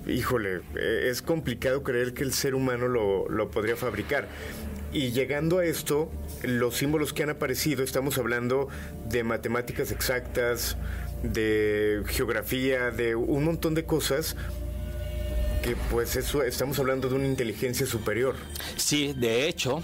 híjole, 0.08 0.62
eh, 0.76 1.08
es 1.10 1.22
complicado 1.22 1.84
creer 1.84 2.14
que 2.14 2.24
el 2.24 2.34
ser 2.34 2.56
humano 2.56 2.88
lo, 2.88 3.52
podría 3.52 3.76
fabricar. 3.76 4.28
Y 4.94 5.12
llegando 5.12 5.60
a 5.60 5.66
esto, 5.66 6.12
los 6.44 6.76
símbolos 6.76 7.14
que 7.14 7.24
han 7.24 7.30
aparecido, 7.30 7.84
estamos 7.84 8.18
hablando 8.18 8.68
de 9.10 9.24
matemáticas 9.24 9.92
exactas, 9.92 10.78
de 11.24 12.04
geografía, 12.08 12.92
de 12.92 13.16
un 13.16 13.46
montón 13.46 13.74
de 13.74 13.86
cosas 13.86 14.36
que 15.64 15.76
pues 15.92 16.16
eso 16.16 16.42
estamos 16.42 16.80
hablando 16.80 17.08
de 17.08 17.16
una 17.16 17.28
inteligencia 17.28 17.86
superior. 17.86 18.36
Sí, 18.76 19.14
de 19.16 19.48
hecho, 19.48 19.84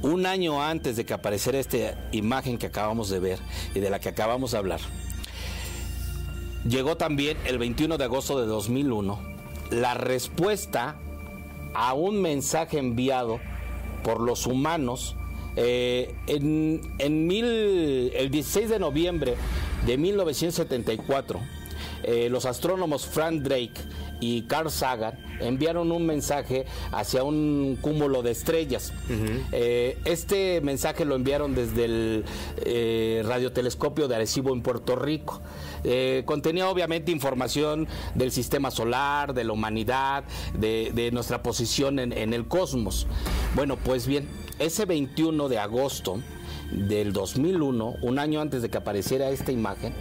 un 0.00 0.24
año 0.24 0.62
antes 0.62 0.96
de 0.96 1.04
que 1.04 1.12
apareciera 1.12 1.58
esta 1.58 2.08
imagen 2.10 2.56
que 2.56 2.66
acabamos 2.66 3.10
de 3.10 3.18
ver 3.20 3.38
y 3.74 3.80
de 3.80 3.90
la 3.90 4.00
que 4.00 4.08
acabamos 4.08 4.52
de 4.52 4.58
hablar, 4.58 4.80
llegó 6.66 6.96
también 6.96 7.36
el 7.44 7.58
21 7.58 7.98
de 7.98 8.04
agosto 8.04 8.40
de 8.40 8.46
2001 8.46 9.29
la 9.70 9.94
respuesta 9.94 10.96
a 11.74 11.94
un 11.94 12.20
mensaje 12.20 12.78
enviado 12.78 13.40
por 14.02 14.20
los 14.20 14.46
humanos 14.46 15.16
eh, 15.56 16.14
en, 16.26 16.80
el 16.98 18.28
16 18.30 18.68
de 18.68 18.78
noviembre 18.78 19.34
de 19.86 19.98
1974. 19.98 21.40
Eh, 22.02 22.28
los 22.30 22.46
astrónomos 22.46 23.06
Frank 23.06 23.42
Drake 23.42 23.80
y 24.20 24.42
Carl 24.42 24.70
Sagan 24.70 25.18
enviaron 25.40 25.92
un 25.92 26.04
mensaje 26.06 26.66
hacia 26.92 27.22
un 27.22 27.78
cúmulo 27.80 28.22
de 28.22 28.30
estrellas. 28.32 28.92
Eh, 29.52 29.98
este 30.04 30.60
mensaje 30.60 31.04
lo 31.04 31.14
enviaron 31.14 31.54
desde 31.54 31.84
el 31.84 33.24
radiotelescopio 33.24 34.08
de 34.08 34.16
Arecibo 34.16 34.52
en 34.52 34.62
Puerto 34.62 34.96
Rico. 34.96 35.40
Eh, 35.84 36.22
contenía 36.26 36.68
obviamente 36.68 37.10
información 37.10 37.88
del 38.14 38.32
sistema 38.32 38.70
solar, 38.70 39.34
de 39.34 39.44
la 39.44 39.52
humanidad, 39.52 40.24
de, 40.54 41.10
nuestra 41.12 41.42
posición 41.42 41.98
en, 41.98 42.12
en 42.12 42.34
el 42.34 42.46
cosmos. 42.46 43.06
Bueno, 43.54 43.76
pues 43.76 44.06
bien, 44.06 44.28
ese 44.58 44.84
21 44.84 45.48
de 45.48 45.58
agosto 45.58 46.20
del 46.70 47.12
2001, 47.12 47.96
un 48.02 48.18
año 48.18 48.40
antes 48.40 48.62
de 48.62 48.68
que 48.68 48.78
apareciera 48.78 49.30
esta 49.30 49.50
imagen, 49.50 49.92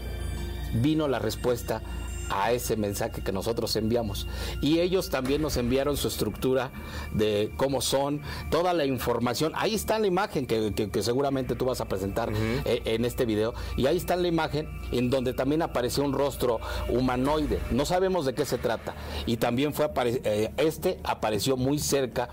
vino 0.74 1.08
la 1.08 1.20
respuesta 1.20 1.82
a 2.30 2.52
ese 2.52 2.76
mensaje 2.76 3.22
que 3.22 3.32
nosotros 3.32 3.76
enviamos. 3.76 4.28
Y 4.62 4.80
ellos 4.80 5.10
también 5.10 5.42
nos 5.42 5.58
enviaron 5.58 5.98
su 5.98 6.08
estructura 6.08 6.72
de 7.14 7.52
cómo 7.58 7.82
son, 7.82 8.22
toda 8.50 8.74
la 8.74 8.86
información. 8.86 9.52
Ahí 9.56 9.76
está 9.76 10.00
la 10.00 10.08
imagen 10.08 10.46
que, 10.46 10.90
seguramente 11.02 11.56
tú 11.56 11.66
vas 11.66 11.82
a 11.82 11.86
presentar 11.86 12.32
eh, 12.66 12.82
en 12.86 13.06
este 13.06 13.26
video. 13.26 13.54
Y 13.78 13.88
ahí 13.88 13.98
está 13.98 14.16
la 14.16 14.28
imagen 14.28 14.70
en 14.92 15.10
donde 15.10 15.34
también 15.34 15.62
apareció 15.62 16.04
un 16.04 16.14
rostro 16.14 16.60
humanoide. 16.90 17.60
No 17.72 17.86
sabemos 17.86 18.26
de 18.26 18.34
qué 18.34 18.46
se 18.46 18.58
trata. 18.58 18.96
Y 19.26 19.38
también 19.38 19.74
fue 19.74 19.90
eh, 20.06 20.52
este 20.58 21.00
apareció 21.04 21.58
muy 21.58 21.80
cerca 21.80 22.30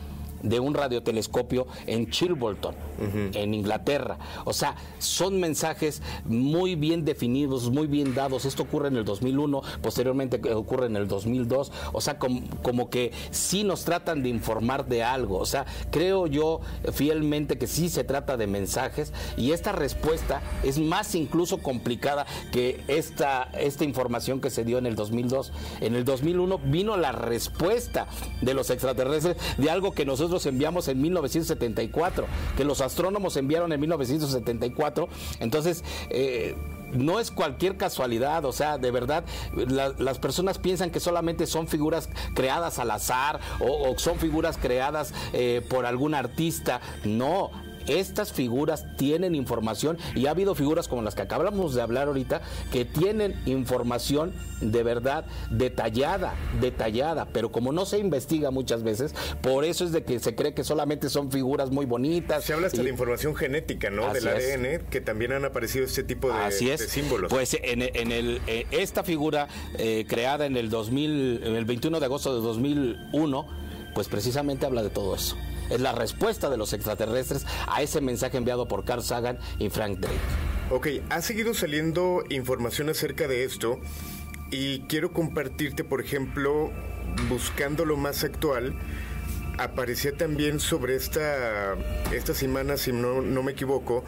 de 0.48 0.60
un 0.60 0.74
radiotelescopio 0.74 1.66
en 1.86 2.10
Chilbolton, 2.10 2.74
en 3.34 3.54
Inglaterra. 3.54 4.18
O 4.44 4.52
sea, 4.52 4.76
son 4.98 5.40
mensajes 5.40 6.02
muy 6.24 6.74
bien 6.74 7.04
definidos, 7.04 7.70
muy 7.70 7.86
bien 7.86 8.14
dados. 8.14 8.44
Esto 8.44 8.62
ocurre 8.62 8.88
en 8.88 8.96
el 8.96 9.04
2001, 9.04 9.62
posteriormente 9.82 10.40
ocurre 10.54 10.86
en 10.86 10.96
el 10.96 11.08
2002. 11.08 11.72
O 11.92 12.00
sea, 12.00 12.18
como, 12.18 12.90
que 12.90 13.12
sí 13.30 13.64
nos 13.64 13.84
tratan 13.84 14.22
de 14.22 14.28
informar 14.28 14.86
de 14.86 15.02
algo. 15.02 15.38
O 15.38 15.46
sea, 15.46 15.66
creo 15.90 16.26
yo 16.26 16.60
fielmente 16.92 17.58
que 17.58 17.66
sí 17.66 17.88
se 17.88 18.04
trata 18.04 18.36
de 18.36 18.46
mensajes 18.46 19.12
y 19.36 19.52
esta 19.52 19.72
respuesta 19.72 20.42
es 20.62 20.78
más 20.78 21.14
incluso 21.14 21.58
complicada 21.58 22.26
que 22.52 22.82
esta, 22.88 23.44
esta 23.58 23.84
información 23.84 24.40
que 24.40 24.50
se 24.50 24.64
dio 24.64 24.78
en 24.78 24.86
el 24.86 24.94
2002. 24.94 25.52
En 25.80 25.94
el 25.94 26.04
2001 26.04 26.58
vino 26.58 26.96
la 26.96 27.12
respuesta 27.12 28.06
de 28.40 28.54
los 28.54 28.70
extraterrestres 28.70 29.36
de 29.58 29.70
algo 29.70 29.92
que 29.92 30.04
nosotros 30.04 30.36
enviamos 30.45 30.88
en 30.88 31.00
1974, 31.00 32.26
que 32.57 32.64
los 32.64 32.83
astrónomos 32.83 33.37
enviaron 33.38 33.73
en 33.73 33.81
1974. 33.81 35.09
Entonces, 35.40 35.83
eh, 36.11 36.55
no 36.93 37.19
es 37.21 37.31
cualquier 37.31 37.76
casualidad, 37.76 38.45
o 38.45 38.52
sea, 38.52 38.78
de 38.78 38.90
verdad, 38.90 39.25
las 39.99 40.19
personas 40.19 40.59
piensan 40.59 40.90
que 40.90 41.00
solamente 41.00 41.47
son 41.47 41.69
figuras 41.69 42.09
creadas 42.35 42.78
al 42.78 42.90
azar 42.90 43.40
o, 43.61 43.97
son 43.99 44.19
figuras 44.19 44.59
creadas 44.61 45.12
eh, 45.33 45.64
por 45.69 45.87
algún 45.87 46.14
artista. 46.14 46.81
No, 47.05 47.50
estas 47.88 48.33
figuras 48.33 48.87
tienen 48.97 49.35
información 49.35 49.99
y 50.14 50.26
ha 50.26 50.31
habido 50.31 50.55
figuras 50.55 50.88
como 50.88 51.02
las 51.02 51.14
que 51.14 51.23
acabamos 51.23 51.75
de 51.75 51.83
hablar 51.83 52.09
ahorita 52.09 52.43
que 52.73 52.85
tienen 52.85 53.40
información 53.47 54.33
de 54.61 54.83
verdad 54.83 55.26
detallada, 55.50 56.35
detallada, 56.61 57.26
pero 57.26 57.52
como 57.52 57.73
no 57.73 57.87
se 57.87 57.99
investiga 57.99 58.50
muchas 58.50 58.83
veces, 58.83 59.14
por 59.43 59.64
eso 59.64 59.85
es 59.85 59.93
de 59.93 60.05
que 60.05 60.19
se 60.19 60.35
cree 60.35 60.55
que 60.55 60.64
solamente 60.64 61.09
son 61.09 61.31
figuras 61.31 61.71
muy 61.71 61.87
bonitas. 61.87 62.45
Se 62.45 62.52
habla 62.52 62.69
hasta 62.69 62.83
de 62.83 62.90
información 62.90 63.35
genética, 63.35 63.90
¿no? 63.90 64.12
Del 64.12 64.26
ADN, 64.26 64.87
que 64.90 65.00
también 65.00 65.33
han 65.33 65.45
aparecido 65.45 65.85
este 65.85 66.02
tipo 66.02 66.28
de, 66.28 66.35
Así 66.35 66.71
es. 66.71 66.88
símbolos. 66.88 67.31
Pues 67.31 67.57
en, 67.62 67.83
el, 67.83 68.40
eh, 68.47 68.66
esta 68.71 69.02
figura 69.02 69.49
eh, 69.78 70.07
creada 70.09 70.47
en 70.47 70.57
el 70.57 70.71
2000, 70.71 71.43
en 71.45 71.57
el 71.57 71.64
21 71.64 72.00
de 72.00 72.07
agosto 72.07 72.35
de 72.35 72.40
2001, 72.40 73.47
pues 73.95 74.09
precisamente 74.09 74.66
habla 74.66 74.83
de 74.83 74.90
todo 74.90 75.14
eso 75.14 75.37
es 75.70 75.80
la 75.80 75.92
respuesta 75.92 76.50
de 76.50 76.56
los 76.56 76.73
extraterrestres 76.73 77.46
a 77.68 77.82
ese 77.82 78.00
mensaje 78.00 78.37
enviado 78.37 78.68
por 78.68 78.85
Carl 78.85 79.02
Sagan 79.02 79.38
y 79.58 79.70
Frank 79.70 79.99
Drake. 79.99 80.16
Ok, 80.70 80.88
ha 81.11 81.23
seguido 81.23 81.54
saliendo 81.54 82.25
información 82.28 82.88
acerca 82.88 83.28
de 83.28 83.44
esto 83.44 83.80
y 84.50 84.80
quiero 84.80 85.12
compartirte, 85.12 85.85
por 85.85 86.00
ejemplo, 86.00 86.70
buscando 87.28 87.85
lo 87.85 87.96
más 87.96 88.25
actual, 88.25 88.75
aparecía 89.58 90.16
también 90.16 90.61
sobre 90.61 90.96
esta, 90.96 91.75
esta 92.12 92.35
semana, 92.35 92.76
si 92.76 92.92
no, 92.92 93.23
no 93.23 93.42
me 93.42 93.52
equivoco, 93.52 94.04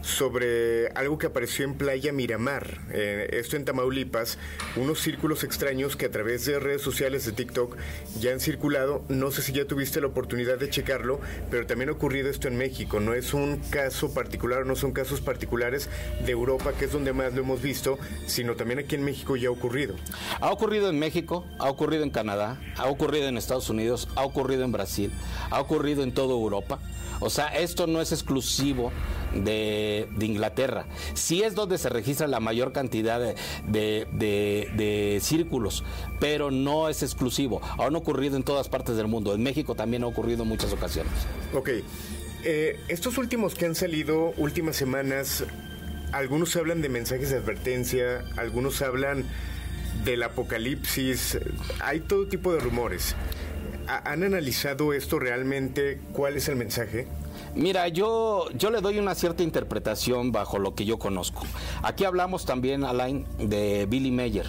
sobre 0.00 0.88
algo 0.88 1.18
que 1.18 1.26
apareció 1.26 1.64
en 1.64 1.74
Playa 1.74 2.12
Miramar, 2.12 2.80
eh, 2.90 3.28
esto 3.32 3.56
en 3.56 3.64
Tamaulipas, 3.64 4.38
unos 4.76 5.00
círculos 5.00 5.44
extraños 5.44 5.96
que 5.96 6.06
a 6.06 6.10
través 6.10 6.46
de 6.46 6.58
redes 6.58 6.82
sociales 6.82 7.24
de 7.26 7.32
TikTok 7.32 7.76
ya 8.18 8.32
han 8.32 8.40
circulado. 8.40 9.04
No 9.08 9.30
sé 9.30 9.42
si 9.42 9.52
ya 9.52 9.66
tuviste 9.66 10.00
la 10.00 10.08
oportunidad 10.08 10.58
de 10.58 10.70
checarlo, 10.70 11.20
pero 11.50 11.66
también 11.66 11.90
ha 11.90 11.92
ocurrido 11.92 12.30
esto 12.30 12.48
en 12.48 12.56
México. 12.56 13.00
No 13.00 13.14
es 13.14 13.34
un 13.34 13.58
caso 13.70 14.12
particular, 14.12 14.66
no 14.66 14.76
son 14.76 14.92
casos 14.92 15.20
particulares 15.20 15.88
de 16.24 16.32
Europa, 16.32 16.72
que 16.78 16.86
es 16.86 16.92
donde 16.92 17.12
más 17.12 17.34
lo 17.34 17.42
hemos 17.42 17.62
visto, 17.62 17.98
sino 18.26 18.54
también 18.54 18.80
aquí 18.80 18.94
en 18.94 19.04
México 19.04 19.36
ya 19.36 19.48
ha 19.48 19.52
ocurrido. 19.52 19.94
Ha 20.40 20.50
ocurrido 20.50 20.88
en 20.90 20.98
México, 20.98 21.44
ha 21.58 21.68
ocurrido 21.70 22.02
en 22.02 22.10
Canadá, 22.10 22.60
ha 22.76 22.86
ocurrido 22.86 23.28
en 23.28 23.36
Estados 23.36 23.70
Unidos, 23.70 24.08
ha 24.16 24.24
ocurrido 24.24 24.64
en 24.64 24.72
Brasil, 24.72 25.12
ha 25.50 25.60
ocurrido 25.60 26.02
en 26.02 26.12
toda 26.12 26.34
Europa. 26.34 26.78
O 27.20 27.30
sea, 27.30 27.48
esto 27.48 27.86
no 27.86 28.00
es 28.00 28.12
exclusivo 28.12 28.92
de, 29.34 30.08
Inglaterra. 30.20 30.86
Sí 31.14 31.42
es 31.42 31.54
donde 31.54 31.78
se 31.78 31.88
registra 31.88 32.26
la 32.26 32.40
mayor 32.40 32.72
cantidad 32.72 33.20
de, 33.66 35.18
círculos, 35.22 35.84
pero 36.20 36.50
no 36.50 36.88
es 36.88 37.02
exclusivo. 37.02 37.60
Han 37.78 37.96
ocurrido 37.96 38.36
en 38.36 38.42
todas 38.42 38.68
partes 38.68 38.96
del 38.96 39.08
mundo. 39.08 39.34
En 39.34 39.42
México 39.42 39.74
también 39.74 40.02
ha 40.04 40.06
ocurrido 40.06 40.42
en 40.42 40.48
muchas 40.48 40.72
ocasiones. 40.72 41.12
Ok. 41.54 41.70
Eh, 42.44 42.78
estos 42.88 43.18
últimos 43.18 43.54
que 43.54 43.66
han 43.66 43.74
salido, 43.74 44.32
últimas 44.36 44.76
semanas, 44.76 45.44
algunos 46.12 46.54
hablan 46.56 46.82
de 46.82 46.88
mensajes 46.88 47.30
de 47.30 47.36
advertencia, 47.36 48.24
algunos 48.36 48.80
hablan 48.80 49.24
del 50.04 50.22
apocalipsis, 50.22 51.38
hay 51.80 52.00
todo 52.00 52.28
tipo 52.28 52.52
de 52.52 52.60
rumores. 52.60 53.16
¿Han 53.86 54.22
analizado 54.22 54.92
esto 54.92 55.18
realmente? 55.18 55.98
¿Cuál 56.12 56.36
es 56.36 56.48
el 56.48 56.56
mensaje? 56.56 57.06
Mira, 57.58 57.88
yo, 57.88 58.48
yo 58.56 58.70
le 58.70 58.80
doy 58.80 59.00
una 59.00 59.16
cierta 59.16 59.42
interpretación 59.42 60.30
bajo 60.30 60.60
lo 60.60 60.76
que 60.76 60.84
yo 60.84 61.00
conozco. 61.00 61.42
Aquí 61.82 62.04
hablamos 62.04 62.44
también, 62.44 62.84
Alain, 62.84 63.26
de 63.36 63.84
Billy 63.86 64.12
Mayer. 64.12 64.46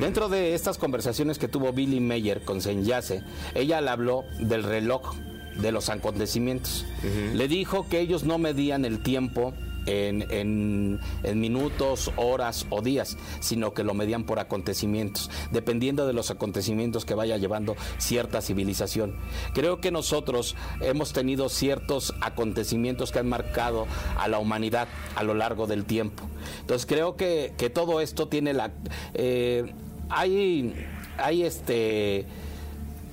Dentro 0.00 0.28
de 0.28 0.54
estas 0.54 0.76
conversaciones 0.76 1.38
que 1.38 1.46
tuvo 1.46 1.72
Billy 1.72 2.00
Mayer 2.00 2.44
con 2.44 2.60
Senyase, 2.60 3.22
ella 3.54 3.80
le 3.80 3.90
habló 3.90 4.24
del 4.40 4.64
reloj 4.64 5.14
de 5.54 5.70
los 5.70 5.88
acontecimientos. 5.88 6.84
Le 7.32 7.46
dijo 7.46 7.86
que 7.88 8.00
ellos 8.00 8.24
no 8.24 8.38
medían 8.38 8.84
el 8.84 9.04
tiempo 9.04 9.54
en, 9.86 11.00
minutos, 11.34 12.10
horas 12.16 12.66
o 12.70 12.82
días, 12.82 13.16
sino 13.40 13.72
que 13.72 13.84
lo 13.84 13.94
medían 13.94 14.24
por 14.24 14.38
acontecimientos, 14.38 15.30
dependiendo 15.50 16.06
de 16.06 16.12
los 16.12 16.30
acontecimientos 16.30 17.04
que 17.04 17.14
vaya 17.14 17.36
llevando 17.36 17.76
cierta 17.98 18.40
civilización. 18.40 19.16
Creo 19.54 19.80
que 19.80 19.90
nosotros 19.90 20.56
hemos 20.80 21.12
tenido 21.12 21.48
ciertos 21.48 22.14
acontecimientos 22.20 23.12
que 23.12 23.18
han 23.18 23.28
marcado 23.28 23.86
a 24.18 24.28
la 24.28 24.38
humanidad 24.38 24.88
a 25.14 25.22
lo 25.22 25.34
largo 25.34 25.66
del 25.66 25.84
tiempo. 25.84 26.24
Entonces 26.60 26.86
creo 26.86 27.16
que, 27.16 27.54
todo 27.74 28.00
esto 28.00 28.28
tiene 28.28 28.54
la... 28.54 28.70
Eh, 29.14 29.72
hay, 30.08 30.74
hay 31.18 31.42
este... 31.42 32.20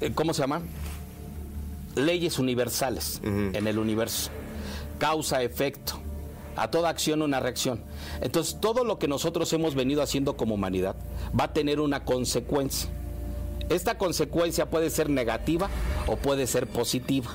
Eh, 0.01 0.11
¿Cómo 0.13 0.33
se 0.33 0.41
llama? 0.41 0.61
Leyes 1.95 2.39
universales 2.39 3.21
en 3.23 3.67
el 3.67 3.79
universo. 3.79 4.29
Causa, 4.97 5.43
efecto 5.43 5.99
a 6.55 6.69
toda 6.71 6.89
acción 6.89 7.21
una 7.21 7.39
reacción. 7.39 7.81
Entonces, 8.21 8.57
todo 8.59 8.83
lo 8.83 8.99
que 8.99 9.07
nosotros 9.07 9.51
hemos 9.53 9.75
venido 9.75 10.01
haciendo 10.01 10.37
como 10.37 10.55
humanidad 10.55 10.95
va 11.37 11.45
a 11.45 11.53
tener 11.53 11.79
una 11.79 12.03
consecuencia. 12.03 12.89
Esta 13.69 13.97
consecuencia 13.97 14.69
puede 14.69 14.89
ser 14.89 15.09
negativa 15.09 15.69
o 16.07 16.17
puede 16.17 16.45
ser 16.45 16.67
positiva, 16.67 17.31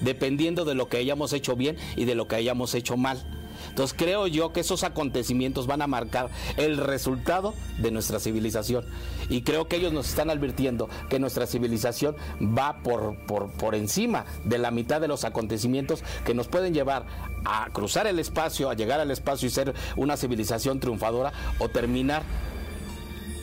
dependiendo 0.00 0.64
de 0.64 0.74
lo 0.74 0.88
que 0.88 0.98
hayamos 0.98 1.32
hecho 1.32 1.56
bien 1.56 1.76
y 1.96 2.04
de 2.04 2.14
lo 2.14 2.28
que 2.28 2.36
hayamos 2.36 2.74
hecho 2.74 2.96
mal. 2.96 3.41
Entonces 3.72 3.96
creo 3.98 4.26
yo 4.26 4.52
que 4.52 4.60
esos 4.60 4.84
acontecimientos 4.84 5.66
van 5.66 5.80
a 5.80 5.86
marcar 5.86 6.28
el 6.58 6.76
resultado 6.76 7.54
de 7.78 7.90
nuestra 7.90 8.20
civilización. 8.20 8.84
Y 9.30 9.40
creo 9.40 9.66
que 9.66 9.76
ellos 9.76 9.94
nos 9.94 10.10
están 10.10 10.28
advirtiendo 10.28 10.90
que 11.08 11.18
nuestra 11.18 11.46
civilización 11.46 12.14
va 12.38 12.82
por, 12.82 13.16
por, 13.26 13.50
por 13.52 13.74
encima 13.74 14.26
de 14.44 14.58
la 14.58 14.70
mitad 14.70 15.00
de 15.00 15.08
los 15.08 15.24
acontecimientos 15.24 16.04
que 16.26 16.34
nos 16.34 16.48
pueden 16.48 16.74
llevar 16.74 17.06
a 17.46 17.70
cruzar 17.72 18.06
el 18.06 18.18
espacio, 18.18 18.68
a 18.68 18.74
llegar 18.74 19.00
al 19.00 19.10
espacio 19.10 19.48
y 19.48 19.50
ser 19.50 19.72
una 19.96 20.18
civilización 20.18 20.78
triunfadora 20.78 21.32
o 21.58 21.70
terminar 21.70 22.24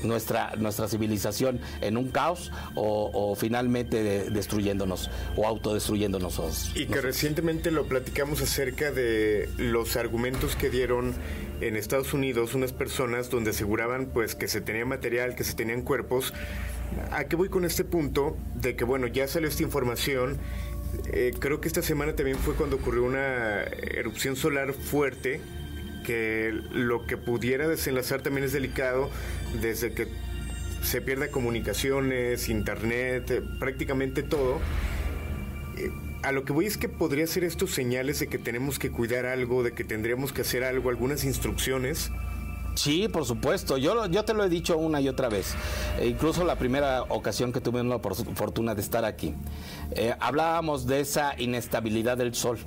nuestra, 0.04 0.56
nuestra 0.58 0.88
civilización 0.88 1.60
en 1.82 1.98
un 1.98 2.10
caos 2.10 2.52
o, 2.76 3.36
finalmente 3.36 4.30
destruyéndonos 4.30 5.10
o 5.36 5.48
autodestruyéndonos. 5.48 6.72
Y 6.76 6.86
que 6.86 7.02
recientemente 7.02 7.72
lo 7.72 7.86
platicamos 7.86 8.42
acerca 8.42 8.92
de 8.92 9.50
los 9.58 9.96
argumentos 9.96 10.56
que 10.56 10.70
dieron 10.70 11.14
en 11.62 11.76
Estados 11.76 12.14
Unidos 12.14 12.56
unas 12.56 12.72
personas 12.72 13.30
donde 13.30 13.52
aseguraban 13.52 14.08
pues 14.08 14.36
que 14.36 14.48
se 14.48 14.62
tenía 14.62 14.86
material, 14.86 15.36
que 15.36 15.44
se 15.44 15.54
tenían 15.54 15.82
cuerpos. 15.82 16.34
¿A 17.12 17.26
qué 17.26 17.36
voy 17.36 17.50
con 17.50 17.66
este 17.66 17.84
punto? 17.84 18.38
De 18.56 18.76
que 18.76 18.84
bueno, 18.84 19.08
ya 19.08 19.28
salió 19.28 19.50
esta 19.50 19.64
información. 19.64 20.38
Eh, 21.14 21.34
creo 21.38 21.62
que 21.62 21.68
esta 21.68 21.82
semana 21.82 22.16
también 22.16 22.38
fue 22.38 22.56
cuando 22.56 22.78
ocurrió 22.78 23.04
una 23.04 23.64
erupción 23.64 24.36
solar 24.36 24.74
fuerte 24.74 25.40
que 26.04 26.52
lo 26.72 27.06
que 27.06 27.18
pudiera 27.18 27.68
desenlazar 27.68 28.22
también 28.22 28.46
es 28.46 28.54
delicado 28.54 29.10
desde 29.62 29.94
que 29.94 30.08
se 30.84 31.02
pierde 31.02 31.30
comunicaciones, 31.30 32.50
internet, 32.50 33.32
eh, 33.32 33.42
prácticamente 33.60 34.24
todo. 34.24 34.60
Eh, 35.78 35.92
a 36.24 36.32
lo 36.32 36.44
que 36.44 36.54
voy 36.54 36.66
es 36.66 36.78
que 36.78 36.90
podría 36.90 37.28
ser 37.28 37.44
estos 37.44 37.72
señales 37.72 38.20
de 38.20 38.28
que 38.28 38.38
tenemos 38.38 38.80
que 38.80 38.92
cuidar 38.92 39.26
algo, 39.26 39.64
de 39.64 39.74
que 39.74 39.84
tendríamos 39.84 40.34
que 40.34 40.42
hacer 40.42 40.64
algo, 40.64 40.90
algunas 40.90 41.24
instrucciones 41.24 42.12
Sí, 42.80 43.10
por 43.10 43.26
supuesto. 43.26 43.78
Yo, 43.78 44.06
yo 44.08 44.24
te 44.24 44.34
lo 44.34 44.46
he 44.46 44.48
dicho 44.48 44.78
una 44.78 45.02
y 45.02 45.10
otra 45.10 45.28
vez. 45.28 45.54
E 46.00 46.08
incluso 46.08 46.46
la 46.46 46.56
primera 46.56 47.04
ocasión 47.10 47.52
que 47.52 47.60
tuve 47.60 47.84
la 47.84 48.00
fortuna 48.00 48.74
de 48.74 48.80
estar 48.80 49.04
aquí. 49.04 49.34
Eh, 49.92 50.16
hablábamos 50.18 50.88
de 50.88 51.02
esa 51.02 51.34
inestabilidad 51.38 52.16
del 52.16 52.34
sol 52.36 52.58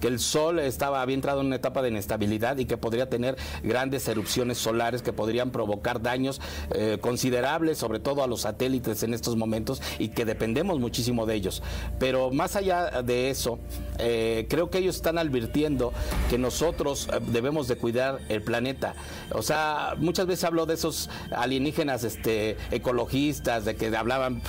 que 0.00 0.08
el 0.08 0.18
Sol 0.18 0.58
estaba, 0.58 1.02
había 1.02 1.14
entrado 1.14 1.40
en 1.40 1.46
una 1.46 1.56
etapa 1.56 1.82
de 1.82 1.90
inestabilidad 1.90 2.58
y 2.58 2.64
que 2.64 2.76
podría 2.76 3.08
tener 3.08 3.36
grandes 3.62 4.08
erupciones 4.08 4.58
solares 4.58 5.02
que 5.02 5.12
podrían 5.12 5.50
provocar 5.50 6.02
daños 6.02 6.40
eh, 6.74 6.98
considerables, 7.00 7.78
sobre 7.78 8.00
todo 8.00 8.22
a 8.22 8.26
los 8.26 8.42
satélites 8.42 9.02
en 9.02 9.14
estos 9.14 9.36
momentos 9.36 9.82
y 9.98 10.08
que 10.08 10.24
dependemos 10.24 10.80
muchísimo 10.80 11.26
de 11.26 11.34
ellos. 11.34 11.62
Pero 11.98 12.30
más 12.30 12.56
allá 12.56 13.02
de 13.02 13.30
eso, 13.30 13.58
eh, 13.98 14.46
creo 14.48 14.70
que 14.70 14.78
ellos 14.78 14.96
están 14.96 15.18
advirtiendo 15.18 15.92
que 16.28 16.38
nosotros 16.38 17.08
eh, 17.12 17.20
debemos 17.28 17.68
de 17.68 17.76
cuidar 17.76 18.20
el 18.28 18.42
planeta. 18.42 18.94
O 19.32 19.42
sea, 19.42 19.94
muchas 19.98 20.26
veces 20.26 20.44
hablo 20.44 20.66
de 20.66 20.74
esos 20.74 21.10
alienígenas 21.30 22.04
este, 22.04 22.56
ecologistas, 22.70 23.64
de 23.64 23.76
que 23.76 23.94
hablaban 23.94 24.42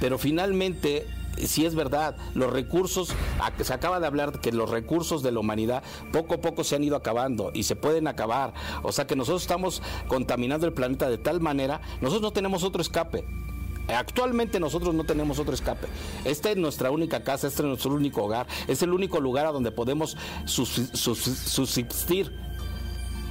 pero 0.00 0.18
finalmente 0.18 1.06
si 1.46 1.66
es 1.66 1.74
verdad, 1.74 2.16
los 2.34 2.50
recursos, 2.52 3.14
se 3.62 3.74
acaba 3.74 4.00
de 4.00 4.06
hablar 4.06 4.40
que 4.40 4.52
los 4.52 4.70
recursos 4.70 5.22
de 5.22 5.32
la 5.32 5.40
humanidad 5.40 5.82
poco 6.12 6.34
a 6.34 6.40
poco 6.40 6.64
se 6.64 6.76
han 6.76 6.84
ido 6.84 6.96
acabando 6.96 7.50
y 7.54 7.64
se 7.64 7.76
pueden 7.76 8.08
acabar. 8.08 8.54
O 8.82 8.92
sea 8.92 9.06
que 9.06 9.16
nosotros 9.16 9.42
estamos 9.42 9.82
contaminando 10.08 10.66
el 10.66 10.72
planeta 10.72 11.08
de 11.08 11.18
tal 11.18 11.40
manera, 11.40 11.80
nosotros 12.00 12.22
no 12.22 12.32
tenemos 12.32 12.64
otro 12.64 12.82
escape. 12.82 13.24
Actualmente 13.88 14.60
nosotros 14.60 14.94
no 14.94 15.04
tenemos 15.04 15.38
otro 15.38 15.54
escape. 15.54 15.86
Esta 16.24 16.50
es 16.50 16.58
nuestra 16.58 16.90
única 16.90 17.24
casa, 17.24 17.46
este 17.46 17.62
es 17.62 17.68
nuestro 17.68 17.94
único 17.94 18.24
hogar, 18.24 18.46
es 18.66 18.82
el 18.82 18.92
único 18.92 19.20
lugar 19.20 19.46
a 19.46 19.52
donde 19.52 19.70
podemos 19.70 20.16
subsistir 20.44 22.47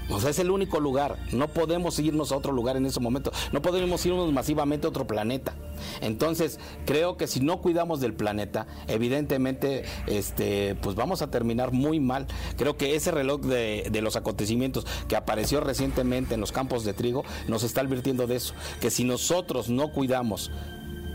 o 0.09 0.19
sea, 0.19 0.29
es 0.29 0.39
el 0.39 0.51
único 0.51 0.79
lugar. 0.79 1.17
No 1.31 1.47
podemos 1.47 1.99
irnos 1.99 2.31
a 2.31 2.37
otro 2.37 2.53
lugar 2.53 2.77
en 2.77 2.85
ese 2.85 2.99
momento. 2.99 3.31
No 3.51 3.61
podemos 3.61 4.05
irnos 4.05 4.31
masivamente 4.31 4.87
a 4.87 4.89
otro 4.89 5.05
planeta. 5.07 5.53
Entonces, 6.01 6.59
creo 6.85 7.17
que 7.17 7.27
si 7.27 7.39
no 7.39 7.61
cuidamos 7.61 7.99
del 7.99 8.13
planeta, 8.13 8.67
evidentemente, 8.87 9.83
este, 10.07 10.75
pues 10.75 10.95
vamos 10.95 11.21
a 11.21 11.29
terminar 11.29 11.71
muy 11.71 11.99
mal. 11.99 12.27
Creo 12.57 12.77
que 12.77 12.95
ese 12.95 13.11
reloj 13.11 13.41
de, 13.41 13.87
de 13.91 14.01
los 14.01 14.15
acontecimientos 14.15 14.85
que 15.07 15.15
apareció 15.15 15.59
recientemente 15.59 16.35
en 16.35 16.41
los 16.41 16.51
campos 16.51 16.83
de 16.83 16.93
trigo 16.93 17.23
nos 17.47 17.63
está 17.63 17.81
advirtiendo 17.81 18.27
de 18.27 18.37
eso. 18.37 18.53
Que 18.79 18.89
si 18.89 19.03
nosotros 19.03 19.69
no 19.69 19.91
cuidamos 19.91 20.51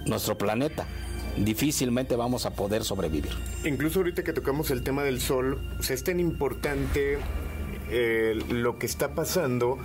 nuestro 0.05 0.37
planeta, 0.37 0.87
difícilmente 1.37 2.17
vamos 2.17 2.47
a 2.47 2.51
poder 2.51 2.85
sobrevivir. 2.85 3.33
Incluso 3.65 4.01
ahorita 4.01 4.23
que 4.23 4.33
tocamos 4.33 4.71
el 4.71 4.83
tema 4.83 5.03
del 5.03 5.21
sol, 5.21 5.61
es 5.89 6.05
tan 6.05 6.21
importante 6.21 7.19
eh, 7.91 8.39
lo 8.49 8.79
que 8.79 8.87
está 8.87 9.15
pasando 9.15 9.79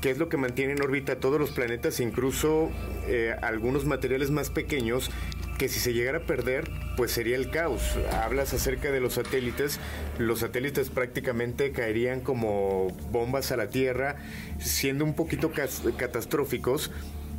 que 0.00 0.10
es 0.10 0.18
lo 0.18 0.28
que 0.28 0.36
mantiene 0.36 0.72
en 0.72 0.82
órbita 0.82 1.16
todos 1.16 1.38
los 1.38 1.50
planetas, 1.50 2.00
incluso 2.00 2.70
eh, 3.06 3.34
algunos 3.42 3.84
materiales 3.84 4.30
más 4.30 4.48
pequeños, 4.48 5.10
que 5.58 5.68
si 5.68 5.78
se 5.78 5.92
llegara 5.92 6.18
a 6.18 6.22
perder, 6.22 6.70
pues 6.96 7.12
sería 7.12 7.36
el 7.36 7.50
caos. 7.50 7.98
Hablas 8.10 8.54
acerca 8.54 8.90
de 8.90 9.00
los 9.00 9.14
satélites, 9.14 9.78
los 10.18 10.38
satélites 10.38 10.88
prácticamente 10.88 11.70
caerían 11.72 12.20
como 12.20 12.88
bombas 13.10 13.52
a 13.52 13.58
la 13.58 13.68
Tierra, 13.68 14.16
siendo 14.58 15.04
un 15.04 15.12
poquito 15.12 15.52
catastróficos, 15.98 16.90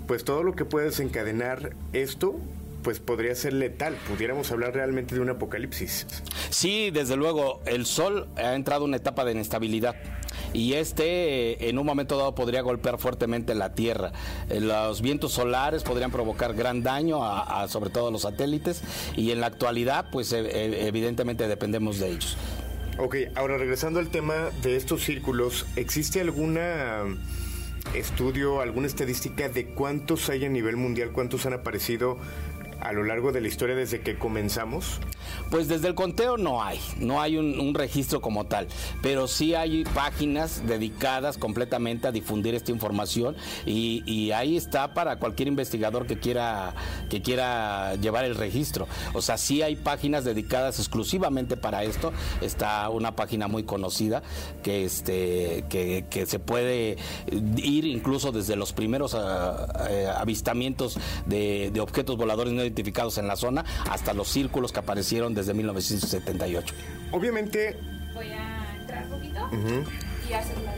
pues 0.05 0.23
todo 0.23 0.43
lo 0.43 0.53
que 0.53 0.65
puede 0.65 0.87
desencadenar 0.87 1.75
esto 1.93 2.39
pues 2.83 2.99
podría 2.99 3.35
ser 3.35 3.53
letal. 3.53 3.95
Pudiéramos 4.07 4.51
hablar 4.51 4.73
realmente 4.73 5.15
de 5.15 5.21
un 5.21 5.29
apocalipsis. 5.29 6.07
Sí, 6.49 6.91
desde 6.91 7.15
luego, 7.15 7.61
el 7.65 7.85
Sol 7.85 8.27
ha 8.37 8.55
entrado 8.55 8.83
en 8.83 8.89
una 8.89 8.97
etapa 8.97 9.25
de 9.25 9.33
inestabilidad 9.33 9.95
y 10.53 10.73
este 10.73 11.53
eh, 11.53 11.69
en 11.69 11.79
un 11.79 11.85
momento 11.85 12.17
dado 12.17 12.35
podría 12.35 12.61
golpear 12.61 12.97
fuertemente 12.97 13.55
la 13.55 13.73
Tierra. 13.73 14.11
Eh, 14.49 14.59
los 14.59 15.01
vientos 15.01 15.33
solares 15.33 15.83
podrían 15.83 16.11
provocar 16.11 16.53
gran 16.53 16.83
daño 16.83 17.23
a, 17.23 17.67
sobre 17.67 17.89
todo 17.89 18.07
a 18.07 18.11
los 18.11 18.23
satélites 18.23 18.81
y 19.15 19.31
en 19.31 19.41
la 19.41 19.47
actualidad 19.47 20.07
pues 20.11 20.31
e, 20.33 20.87
evidentemente 20.87 21.47
dependemos 21.47 21.99
de 21.99 22.09
ellos. 22.11 22.37
Ok, 22.97 23.15
ahora 23.35 23.57
regresando 23.57 23.99
al 23.99 24.09
tema 24.09 24.49
de 24.61 24.75
estos 24.75 25.03
círculos, 25.03 25.65
¿existe 25.75 26.21
alguna 26.21 27.05
estudio, 27.95 28.61
alguna 28.61 28.87
estadística 28.87 29.49
de 29.49 29.67
cuántos 29.67 30.29
hay 30.29 30.45
a 30.45 30.49
nivel 30.49 30.77
mundial, 30.77 31.11
cuántos 31.11 31.45
han 31.45 31.53
aparecido 31.53 32.17
a 32.81 32.91
lo 32.91 33.03
largo 33.03 33.31
de 33.31 33.41
la 33.41 33.47
historia 33.47 33.75
desde 33.75 34.01
que 34.01 34.17
comenzamos? 34.17 34.99
Pues 35.49 35.67
desde 35.67 35.87
el 35.87 35.95
conteo 35.95 36.37
no 36.37 36.63
hay, 36.63 36.79
no 36.97 37.21
hay 37.21 37.37
un, 37.37 37.71
registro 37.73 38.21
como 38.21 38.45
tal, 38.45 38.67
pero 39.01 39.27
sí 39.27 39.55
hay 39.55 39.85
páginas 39.85 40.67
dedicadas 40.67 41.37
completamente 41.37 42.07
a 42.07 42.11
difundir 42.11 42.53
esta 42.53 42.71
información 42.71 43.35
y, 43.65 44.31
ahí 44.31 44.55
está 44.55 44.93
para 44.93 45.17
cualquier 45.17 45.47
investigador 45.47 46.05
que 46.05 46.19
quiera, 46.19 46.73
que 47.09 47.21
quiera 47.21 47.95
llevar 47.95 48.25
el 48.25 48.35
registro. 48.35 48.87
O 49.13 49.21
sea, 49.21 49.37
sí 49.37 49.61
hay 49.61 49.75
páginas 49.75 50.23
dedicadas 50.23 50.79
exclusivamente 50.79 51.57
para 51.57 51.83
esto. 51.83 52.13
Está 52.41 52.89
una 52.89 53.15
página 53.15 53.47
muy 53.47 53.63
conocida 53.63 54.21
que, 54.63 54.85
este, 54.85 55.65
que, 55.69 56.25
se 56.25 56.39
puede 56.39 56.97
ir 57.57 57.85
incluso 57.85 58.31
desde 58.31 58.55
los 58.55 58.73
primeros 58.73 59.15
ah, 59.15 59.87
eh, 59.89 60.07
avistamientos 60.15 60.97
de, 61.25 61.71
objetos 61.81 62.17
voladores 62.17 62.53
no 62.53 62.61
identificados 62.61 63.17
en 63.17 63.27
la 63.27 63.35
zona 63.35 63.65
hasta 63.89 64.13
los 64.13 64.27
círculos 64.27 64.71
que 64.71 64.79
desde 65.19 65.53
1978. 65.53 66.73
Obviamente... 67.11 67.77
Voy 68.13 68.27
a 68.27 68.77
entrar 68.79 69.03
un 69.05 69.11
poquito 69.11 69.49
y 70.29 70.33
hacer 70.33 70.57
la 70.63 70.73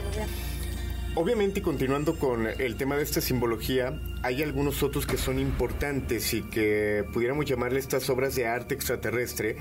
Obviamente, 1.16 1.62
continuando 1.62 2.18
con 2.18 2.48
el 2.48 2.74
tema 2.74 2.96
de 2.96 3.04
esta 3.04 3.20
simbología, 3.20 4.00
hay 4.22 4.42
algunos 4.42 4.82
otros 4.82 5.06
que 5.06 5.16
son 5.16 5.38
importantes 5.38 6.34
y 6.34 6.42
que 6.42 7.04
pudiéramos 7.12 7.44
llamarle 7.44 7.78
estas 7.78 8.10
obras 8.10 8.34
de 8.34 8.48
arte 8.48 8.74
extraterrestre, 8.74 9.56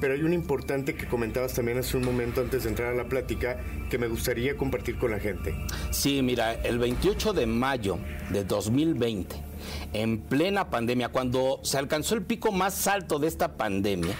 pero 0.00 0.14
hay 0.14 0.22
un 0.22 0.32
importante 0.32 0.94
que 0.94 1.06
comentabas 1.06 1.52
también 1.52 1.76
hace 1.76 1.98
un 1.98 2.04
momento 2.06 2.40
antes 2.40 2.62
de 2.62 2.70
entrar 2.70 2.94
a 2.94 2.96
la 2.96 3.04
plática 3.04 3.60
que 3.90 3.98
me 3.98 4.08
gustaría 4.08 4.56
compartir 4.56 4.96
con 4.96 5.10
la 5.10 5.20
gente. 5.20 5.54
Sí, 5.90 6.22
mira, 6.22 6.54
el 6.54 6.78
28 6.78 7.34
de 7.34 7.44
mayo 7.44 7.98
de 8.30 8.44
2020 8.44 9.45
en 9.92 10.20
plena 10.20 10.70
pandemia, 10.70 11.08
cuando 11.08 11.60
se 11.62 11.78
alcanzó 11.78 12.14
el 12.14 12.22
pico 12.22 12.52
más 12.52 12.86
alto 12.86 13.18
de 13.18 13.28
esta 13.28 13.56
pandemia, 13.56 14.14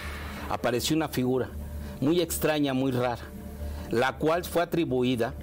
apareció 0.49 0.95
una 0.95 1.07
figura 1.07 1.49
muy 2.01 2.21
extraña, 2.21 2.73
muy 2.73 2.91
rara, 2.91 3.23
la 3.91 4.17
cual 4.17 4.45
fue 4.45 4.63
atribuida 4.63 5.33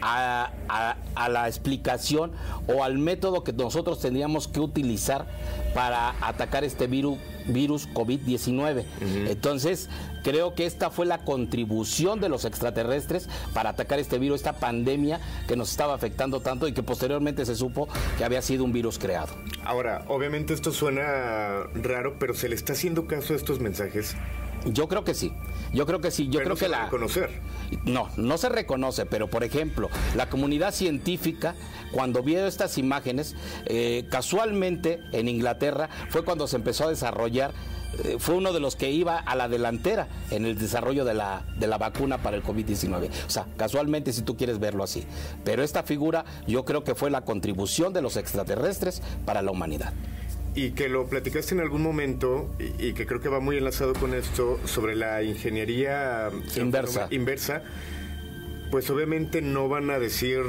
a, 0.00 0.96
la 1.28 1.48
explicación 1.48 2.32
o 2.66 2.84
al 2.84 2.98
método 2.98 3.44
que 3.44 3.52
nosotros 3.52 4.00
tendríamos 4.00 4.48
que 4.48 4.60
utilizar 4.60 5.26
para 5.74 6.14
atacar 6.20 6.64
este 6.64 6.86
virus, 6.86 7.18
virus 7.46 7.88
COVID-19. 7.90 8.84
Entonces, 9.28 9.88
creo 10.22 10.54
que 10.54 10.66
esta 10.66 10.90
fue 10.90 11.06
la 11.06 11.18
contribución 11.18 12.20
de 12.20 12.28
los 12.28 12.44
extraterrestres 12.44 13.28
para 13.54 13.70
atacar 13.70 13.98
este 13.98 14.18
virus, 14.18 14.36
esta 14.36 14.54
pandemia 14.54 15.20
que 15.46 15.56
nos 15.56 15.70
estaba 15.70 15.94
afectando 15.94 16.40
tanto 16.40 16.68
y 16.68 16.72
que 16.72 16.82
posteriormente 16.82 17.44
se 17.44 17.54
supo 17.54 17.88
que 18.16 18.24
había 18.24 18.42
sido 18.42 18.64
un 18.64 18.72
virus 18.72 18.98
creado. 18.98 19.34
Ahora, 19.64 20.04
obviamente 20.08 20.54
esto 20.54 20.72
suena 20.72 21.64
raro, 21.74 22.16
pero 22.18 22.34
¿se 22.34 22.48
le 22.48 22.54
está 22.54 22.72
haciendo 22.72 23.06
caso 23.06 23.34
a 23.34 23.36
estos 23.36 23.60
mensajes? 23.60 24.16
Yo 24.66 24.88
creo 24.88 25.04
que 25.04 25.14
sí. 25.14 25.32
Yo 25.72 25.86
creo 25.86 26.00
que 26.00 26.10
sí. 26.10 26.28
Yo 26.28 26.40
creo 26.40 26.56
que 26.56 26.68
la. 26.68 26.84
Reconocer. 26.84 27.40
No, 27.84 28.08
no 28.16 28.38
se 28.38 28.48
reconoce, 28.48 29.06
pero 29.06 29.28
por 29.28 29.44
ejemplo, 29.44 29.90
la 30.16 30.28
comunidad 30.28 30.72
científica, 30.72 31.54
cuando 31.92 32.22
vio 32.22 32.46
estas 32.46 32.78
imágenes, 32.78 33.36
eh, 33.66 34.06
casualmente 34.10 35.00
en 35.12 35.28
Inglaterra 35.28 35.88
fue 36.08 36.24
cuando 36.24 36.46
se 36.46 36.56
empezó 36.56 36.84
a 36.84 36.88
desarrollar 36.88 37.52
eh, 38.04 38.16
fue 38.18 38.34
uno 38.34 38.52
de 38.52 38.60
los 38.60 38.76
que 38.76 38.90
iba 38.90 39.18
a 39.18 39.34
la 39.34 39.48
delantera 39.48 40.08
en 40.30 40.44
el 40.44 40.58
desarrollo 40.58 41.04
de 41.04 41.14
la, 41.14 41.44
de 41.58 41.66
la 41.66 41.78
vacuna 41.78 42.18
para 42.18 42.36
el 42.36 42.42
COVID-19. 42.42 43.10
O 43.26 43.30
sea, 43.30 43.46
casualmente 43.56 44.12
si 44.12 44.22
tú 44.22 44.36
quieres 44.36 44.58
verlo 44.58 44.84
así. 44.84 45.04
Pero 45.44 45.62
esta 45.62 45.82
figura 45.82 46.24
yo 46.46 46.64
creo 46.64 46.84
que 46.84 46.94
fue 46.94 47.10
la 47.10 47.22
contribución 47.22 47.92
de 47.92 48.02
los 48.02 48.16
extraterrestres 48.16 49.02
para 49.24 49.42
la 49.42 49.50
humanidad 49.50 49.92
y 50.58 50.72
que 50.72 50.88
lo 50.88 51.06
platicaste 51.06 51.54
en 51.54 51.60
algún 51.60 51.82
momento 51.82 52.50
y, 52.58 52.92
que 52.92 53.06
creo 53.06 53.20
que 53.20 53.28
va 53.28 53.38
muy 53.38 53.58
enlazado 53.58 53.92
con 53.92 54.12
esto 54.12 54.58
sobre 54.64 54.96
la 54.96 55.22
ingeniería 55.22 56.30
inversa. 56.56 57.06
inversa 57.12 57.62
pues 58.72 58.90
obviamente 58.90 59.40
no 59.40 59.68
van 59.68 59.88
a 59.90 60.00
decir 60.00 60.40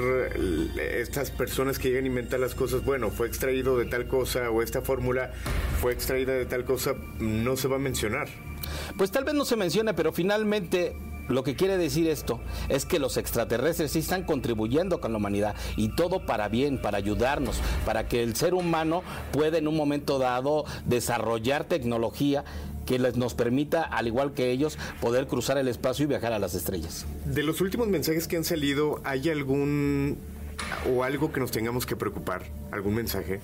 estas 0.77 1.29
personas 1.29 1.77
que 1.77 1.89
llegan 1.89 2.05
a 2.05 2.07
inventar 2.07 2.39
las 2.39 2.55
cosas, 2.55 2.83
bueno, 2.83 3.11
fue 3.11 3.27
extraído 3.27 3.77
de 3.77 3.85
tal 3.85 4.07
cosa 4.07 4.49
o 4.49 4.63
esta 4.63 4.81
fórmula 4.81 5.31
fue 5.79 5.93
extraída 5.93 6.33
de 6.33 6.47
tal 6.47 6.65
cosa, 6.65 6.95
no 7.19 7.55
se 7.55 7.67
va 7.67 7.75
a 7.75 7.79
mencionar. 7.79 8.27
Pues 8.97 9.11
tal 9.11 9.25
vez 9.25 9.35
no 9.35 9.45
se 9.45 9.55
mencione, 9.55 9.93
pero 9.93 10.11
finalmente 10.11 10.95
lo 11.29 11.43
que 11.43 11.55
quiere 11.55 11.77
decir 11.77 12.07
esto 12.07 12.39
es 12.67 12.85
que 12.85 12.99
los 12.99 13.17
extraterrestres 13.17 13.91
sí 13.91 13.99
están 13.99 14.23
contribuyendo 14.23 14.99
con 14.99 15.11
la 15.11 15.17
humanidad 15.17 15.55
y 15.77 15.89
todo 15.95 16.25
para 16.25 16.49
bien, 16.49 16.81
para 16.81 16.97
ayudarnos, 16.97 17.61
para 17.85 18.07
que 18.07 18.23
el 18.23 18.35
ser 18.35 18.53
humano 18.53 19.03
pueda 19.31 19.57
en 19.57 19.67
un 19.67 19.77
momento 19.77 20.19
dado 20.19 20.65
desarrollar 20.85 21.63
tecnología 21.65 22.43
que 22.85 22.97
les 22.97 23.17
nos 23.17 23.35
permita, 23.35 23.83
al 23.83 24.07
igual 24.07 24.33
que 24.33 24.49
ellos, 24.49 24.79
poder 24.99 25.27
cruzar 25.27 25.59
el 25.59 25.67
espacio 25.67 26.05
y 26.05 26.07
viajar 26.07 26.33
a 26.33 26.39
las 26.39 26.55
estrellas. 26.55 27.05
De 27.25 27.43
los 27.43 27.61
últimos 27.61 27.87
mensajes 27.87 28.27
que 28.27 28.35
han 28.35 28.43
salido, 28.43 28.99
¿hay 29.03 29.29
algún 29.29 30.17
o 30.91 31.03
algo 31.03 31.31
que 31.31 31.39
nos 31.39 31.51
tengamos 31.51 31.85
que 31.85 31.95
preocupar? 31.95 32.43
¿Algún 32.71 32.95
mensaje? 32.95 33.39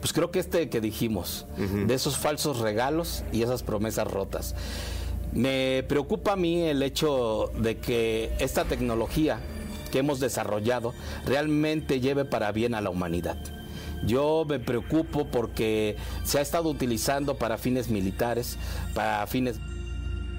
Pues 0.00 0.12
creo 0.12 0.30
que 0.30 0.40
este 0.40 0.68
que 0.70 0.80
dijimos, 0.80 1.46
de 1.56 1.94
esos 1.94 2.16
falsos 2.16 2.58
regalos 2.58 3.22
y 3.32 3.42
esas 3.42 3.62
promesas 3.62 4.08
rotas. 4.08 4.54
Me 5.32 5.84
preocupa 5.88 6.32
a 6.32 6.36
mí 6.36 6.62
el 6.62 6.82
hecho 6.82 7.52
de 7.56 7.78
que 7.78 8.32
esta 8.40 8.64
tecnología 8.64 9.38
que 9.92 9.98
hemos 9.98 10.20
desarrollado 10.20 10.92
realmente 11.24 12.00
lleve 12.00 12.24
para 12.24 12.52
bien 12.52 12.74
a 12.74 12.80
la 12.80 12.90
humanidad. 12.90 13.38
Yo 14.04 14.44
me 14.48 14.58
preocupo 14.58 15.26
porque 15.26 15.96
se 16.24 16.38
ha 16.38 16.40
estado 16.40 16.68
utilizando 16.68 17.36
para 17.36 17.58
fines 17.58 17.90
militares, 17.90 18.56
para 18.94 19.26
fines 19.26 19.60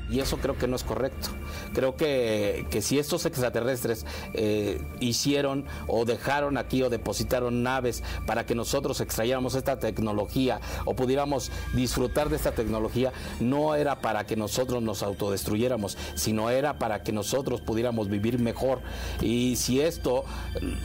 y 0.10 0.19
eso 0.19 0.38
creo 0.38 0.58
que 0.58 0.67
no 0.67 0.75
es 0.75 0.84
correcto. 0.84 1.30
Creo 1.73 1.95
que, 1.95 2.65
que 2.69 2.81
si 2.81 2.99
estos 2.99 3.25
extraterrestres 3.25 4.05
eh, 4.33 4.81
hicieron 4.99 5.65
o 5.87 6.05
dejaron 6.05 6.57
aquí 6.57 6.83
o 6.83 6.89
depositaron 6.89 7.63
naves 7.63 8.03
para 8.25 8.45
que 8.45 8.55
nosotros 8.55 9.01
extrayéramos 9.01 9.55
esta 9.55 9.79
tecnología 9.79 10.59
o 10.85 10.95
pudiéramos 10.95 11.51
disfrutar 11.73 12.29
de 12.29 12.35
esta 12.35 12.51
tecnología, 12.51 13.11
no 13.39 13.75
era 13.75 14.01
para 14.01 14.25
que 14.25 14.35
nosotros 14.35 14.81
nos 14.81 15.03
autodestruyéramos, 15.03 15.97
sino 16.15 16.49
era 16.49 16.77
para 16.77 17.03
que 17.03 17.11
nosotros 17.11 17.61
pudiéramos 17.61 18.09
vivir 18.09 18.39
mejor. 18.39 18.81
Y 19.21 19.55
si 19.55 19.81
esto 19.81 20.23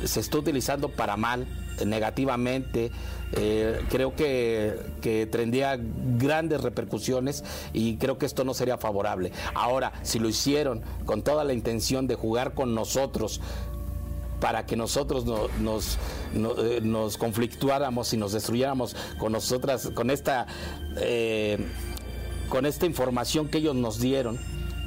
se 0.05 0.21
está 0.21 0.39
utilizando 0.39 0.89
para 0.89 1.17
mal, 1.17 1.47
negativamente, 1.85 2.91
eh, 3.33 3.81
creo 3.91 4.15
que, 4.15 4.79
que, 5.03 5.27
tendría 5.27 5.79
grandes 5.79 6.63
repercusiones 6.63 7.45
y 7.73 7.97
creo 7.97 8.19
que 8.19 8.27
esto 8.27 8.45
no 8.45 8.55
sería 8.55 8.79
favorable. 8.79 9.33
Ahora, 9.55 9.93
si 10.03 10.19
lo 10.19 10.29
hicieron 10.29 10.56
con 11.05 11.23
toda 11.23 11.45
la 11.45 11.53
intención 11.53 12.07
de 12.07 12.15
jugar 12.15 12.55
con 12.55 12.75
nosotros, 12.75 13.41
para 14.41 14.67
que 14.67 14.77
nosotros 14.77 15.25
nos, 15.25 15.99
eh, 16.35 16.81
nos, 16.83 17.17
conflictuáramos 17.17 18.13
y 18.13 18.17
nos 18.17 18.33
destruyéramos 18.33 18.97
con 19.19 19.33
nosotras, 19.33 19.91
con 19.95 20.11
esta, 20.11 20.47
eh, 20.99 21.59
con 22.49 22.67
esta 22.67 22.87
información 22.87 23.49
que 23.49 23.59
ellos 23.59 23.75
nos 23.75 23.99
dieron, 23.99 24.39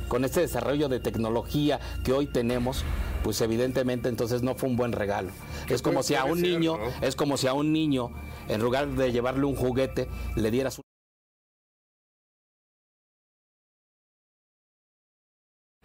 con 0.07 0.25
este 0.25 0.41
desarrollo 0.41 0.89
de 0.89 0.99
tecnología 0.99 1.79
que 2.03 2.13
hoy 2.13 2.27
tenemos, 2.27 2.83
pues 3.23 3.41
evidentemente 3.41 4.09
entonces 4.09 4.41
no 4.41 4.55
fue 4.55 4.69
un 4.69 4.75
buen 4.75 4.91
regalo. 4.91 5.31
Es 5.67 5.81
como 5.81 6.03
si 6.03 6.15
a 6.15 6.25
un 6.25 6.41
niño, 6.41 6.77
es 7.01 7.15
como 7.15 7.37
si 7.37 7.47
a 7.47 7.53
un 7.53 7.73
niño 7.73 8.11
en 8.47 8.61
lugar 8.61 8.87
de 8.89 9.11
llevarle 9.11 9.45
un 9.45 9.55
juguete, 9.55 10.07
le 10.35 10.51
dieras 10.51 10.77
un... 10.77 10.88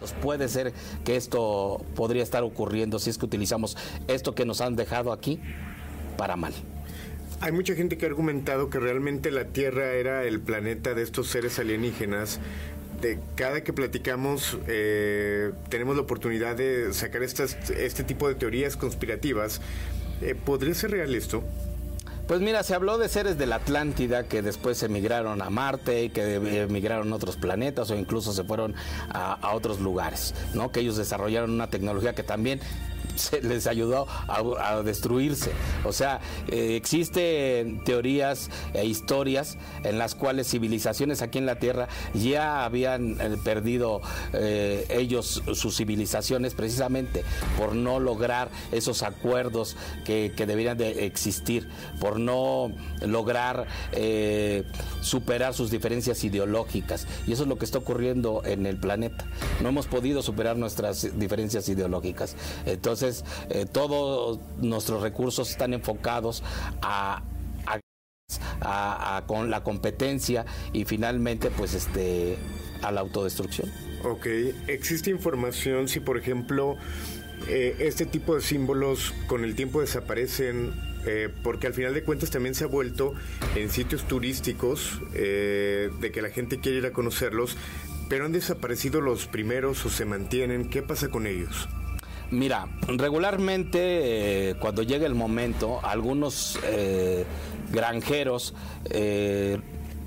Pues 0.05 0.13
puede 0.21 0.49
ser 0.49 0.75
que 1.03 1.17
esto 1.17 1.83
podría 1.95 2.23
estar 2.23 2.43
ocurriendo 2.43 2.99
si 2.99 3.09
es 3.09 3.17
que 3.17 3.25
utilizamos 3.25 3.75
esto 4.07 4.35
que 4.35 4.45
nos 4.45 4.61
han 4.61 4.77
dejado 4.77 5.13
aquí 5.13 5.41
para 6.19 6.37
mal. 6.37 6.53
Hay 7.41 7.53
mucha 7.53 7.75
gente 7.75 7.97
que 7.97 8.05
ha 8.05 8.11
argumentado 8.11 8.69
que 8.69 8.79
realmente 8.79 9.31
la 9.31 9.47
Tierra 9.47 9.93
era 9.93 10.25
el 10.25 10.41
planeta 10.41 10.93
de 10.93 11.03
estos 11.03 11.29
seres 11.29 11.59
alienígenas. 11.59 12.39
De 13.01 13.19
cada 13.35 13.65
que 13.65 13.73
platicamos 13.73 14.59
eh, 14.67 15.53
tenemos 15.71 15.97
la 15.97 16.03
oportunidad 16.03 16.55
de 16.55 16.93
sacar 16.93 17.23
estas, 17.23 17.57
este 17.71 18.05
tipo 18.05 18.29
de 18.29 18.35
teorías 18.35 18.77
conspirativas. 18.77 19.63
Eh, 20.21 20.35
¿Podría 20.35 20.75
ser 20.75 20.91
real 20.91 21.15
esto? 21.15 21.43
Pues 22.27 22.41
mira, 22.41 22.63
se 22.63 22.75
habló 22.75 22.97
de 22.97 23.11
seres 23.11 23.37
de 23.37 23.45
la 23.45 23.57
Atlántida 23.57 24.25
que 24.25 24.41
después 24.41 24.83
emigraron 24.83 25.43
a 25.43 25.51
Marte 25.51 26.05
y 26.05 26.09
que 26.09 26.37
emigraron 26.63 27.13
a 27.13 27.17
otros 27.17 27.37
planetas 27.37 27.91
o 27.91 27.97
incluso 27.97 28.33
se 28.33 28.45
fueron 28.45 28.75
a, 29.11 29.35
a 29.35 29.55
otros 29.55 29.79
lugares, 29.79 30.35
¿no? 30.55 30.73
Que 30.73 30.81
ellos 30.81 30.97
desarrollaron 30.97 31.51
una 31.51 31.69
tecnología 31.69 32.15
que 32.15 32.23
también 32.23 32.61
se 33.17 33.43
les 33.43 33.67
ayudó 33.67 34.07
a, 34.29 34.83
destruirse. 34.83 35.51
O 35.85 35.93
sea, 35.93 36.21
eh, 36.49 36.77
existen 36.77 37.83
teorías 37.85 38.51
e 38.73 38.85
historias 38.85 39.57
en 39.83 39.99
las 39.99 40.15
cuales 40.15 40.49
civilizaciones 40.49 41.23
aquí 41.23 41.39
en 41.39 41.47
la 41.47 41.59
Tierra 41.59 41.89
ya 42.15 42.65
habían 42.65 43.21
eh, 43.21 43.37
perdido 43.43 44.01
eh, 44.33 44.87
ellos 44.91 45.43
sus 45.55 45.77
civilizaciones 45.77 46.55
precisamente 46.55 47.25
por 47.59 47.75
no 47.75 48.01
lograr 48.01 48.49
esos 48.73 49.03
acuerdos 49.03 49.77
que, 50.05 50.33
que 50.37 50.47
deberían 50.47 50.77
de 50.79 51.07
existir, 51.07 51.69
por 52.01 52.19
no 52.19 52.73
lograr 53.03 53.67
superar 55.01 55.55
sus 55.55 55.71
diferencias 55.71 56.25
ideológicas. 56.25 57.07
Y 57.27 57.33
eso 57.33 57.43
es 57.43 57.49
lo 57.49 57.59
que 57.59 57.65
está 57.65 57.79
ocurriendo 57.79 58.43
en 58.45 58.67
el 58.67 58.77
planeta. 58.77 59.27
No 59.61 59.69
hemos 59.69 59.87
podido 59.87 60.23
superar 60.23 60.57
nuestras 60.57 61.19
diferencias 61.19 61.69
ideológicas. 61.69 62.37
Entonces, 62.67 63.04
eh, 63.51 63.67
todos 63.71 64.41
nuestros 64.59 65.03
recursos 65.03 65.51
están 65.51 65.75
enfocados 65.75 66.43
a, 66.83 67.23
con 69.27 69.51
la 69.51 69.63
competencia 69.63 70.47
y 70.73 70.85
finalmente, 70.85 71.51
pues, 71.51 71.75
este, 71.75 72.37
a 72.83 72.91
la 72.91 73.01
autodestrucción. 73.01 73.71
Ok, 74.03 74.27
¿existe 74.67 75.11
información 75.11 75.89
si, 75.89 76.01
por 76.01 76.19
ejemplo, 76.19 76.77
eh, 77.49 77.77
este 77.81 78.07
tipo 78.07 78.35
de 78.35 78.41
símbolos 78.41 79.13
con 79.27 79.45
el 79.45 79.55
tiempo 79.55 79.81
desaparecen? 79.81 80.73
Eh, 81.07 81.29
porque 81.43 81.67
al 81.67 81.75
final 81.75 81.93
de 81.93 82.03
cuentas 82.03 82.31
también 82.31 82.55
se 82.55 82.65
ha 82.65 82.67
vuelto 82.67 83.13
en 83.55 83.69
sitios 83.69 84.09
turísticos 84.09 85.01
de 85.13 86.11
que 86.15 86.23
la 86.23 86.31
gente 86.31 86.61
quiere 86.61 86.79
ir 86.79 86.87
a 86.87 86.95
conocerlos, 86.95 87.59
pero 88.09 88.25
han 88.25 88.33
desaparecido 88.33 89.03
los 89.03 89.27
primeros 89.27 89.85
o 89.85 89.91
se 89.91 90.07
mantienen. 90.07 90.71
¿Qué 90.71 90.83
pasa 90.83 91.09
con 91.09 91.27
ellos? 91.27 91.69
Mira, 92.31 92.67
regularmente 92.89 94.51
eh, 94.51 94.55
cuando 94.55 94.83
llega 94.83 95.07
el 95.07 95.15
momento, 95.15 95.81
algunos 95.83 96.59
eh, 96.65 97.25
granjeros 97.71 98.55
eh, 98.91 99.59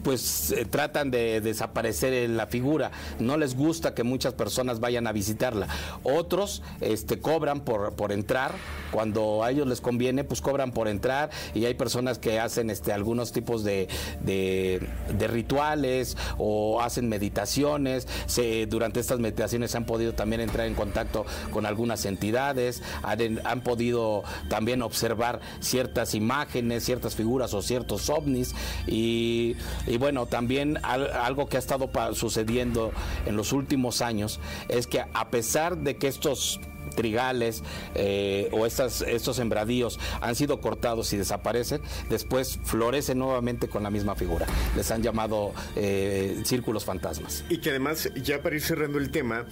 pues 0.08 0.54
eh, 0.54 0.64
tratan 0.64 1.12
de 1.12 1.42
desaparecer 1.42 2.14
en 2.14 2.38
la 2.38 2.48
figura. 2.48 2.92
No 3.20 3.36
les 3.36 3.58
gusta 3.58 3.94
que 3.94 4.04
muchas 4.04 4.34
personas 4.34 4.80
vayan 4.80 5.06
a 5.06 5.12
visitarla. 5.12 5.68
Otros 6.04 6.64
este, 6.80 7.20
cobran 7.20 7.60
por, 7.60 7.94
por 7.96 8.14
entrar. 8.14 8.54
Cuando 8.92 9.44
a 9.44 9.52
ellos 9.52 9.68
les 9.68 9.82
conviene, 9.82 10.24
pues 10.24 10.40
cobran 10.40 10.72
por 10.72 10.88
entrar. 10.88 11.30
Y 11.54 11.66
hay 11.66 11.74
personas 11.74 12.20
que 12.20 12.40
hacen 12.40 12.70
este, 12.70 12.94
algunos 12.94 13.34
tipos 13.34 13.66
de, 13.66 13.90
de, 14.22 14.80
rituales 15.28 16.16
o 16.38 16.80
hacen 16.80 17.10
meditaciones. 17.10 18.08
Se, 18.28 18.66
durante 18.66 19.02
estas 19.02 19.20
meditaciones 19.20 19.76
han 19.76 19.86
podido 19.86 20.14
también 20.14 20.40
entrar 20.40 20.68
en 20.68 20.74
contacto 20.74 21.26
con 21.52 21.66
algunas 21.66 22.06
entidades. 22.06 22.82
Han, 23.04 23.60
podido 23.60 24.24
también 24.48 24.84
observar 24.84 25.42
ciertas 25.60 26.16
imágenes, 26.16 26.86
ciertas 26.86 27.14
figuras 27.14 27.54
o 27.54 27.62
ciertos 27.62 28.10
ovnis. 28.10 28.56
y 28.88 29.58
bueno, 29.98 30.26
también 30.26 30.80
algo 30.84 31.48
que 31.48 31.58
ha 31.58 31.60
estado 31.60 31.90
sucediendo 32.14 32.92
en 33.26 33.36
los 33.36 33.54
últimos 33.54 34.02
años 34.02 34.40
es 34.70 34.88
que 34.88 35.04
a 35.14 35.30
pesar 35.30 35.78
de 35.78 35.98
que 35.98 36.08
estos 36.08 36.60
trigales 36.96 37.64
eh, 37.96 38.50
o 38.52 38.66
estas, 38.66 39.02
estos 39.02 39.38
sembradíos 39.38 40.00
han 40.22 40.36
sido 40.36 40.60
cortados 40.60 41.14
y 41.14 41.18
desaparecen, 41.18 41.82
después 42.10 42.60
florecen 42.64 43.20
nuevamente 43.20 43.68
con 43.68 43.84
la 43.84 43.90
misma 43.90 44.16
figura. 44.16 44.46
Les 44.76 44.92
han 44.92 45.04
llamado 45.04 45.54
eh, 45.76 46.42
círculos 46.44 46.86
fantasmas. 46.86 47.46
Y 47.50 47.60
que 47.60 47.70
además, 47.70 48.10
ya 48.16 48.42
para 48.42 48.56
ir 48.56 48.62
cerrando 48.62 48.98
el 48.98 49.12
tema, 49.12 49.46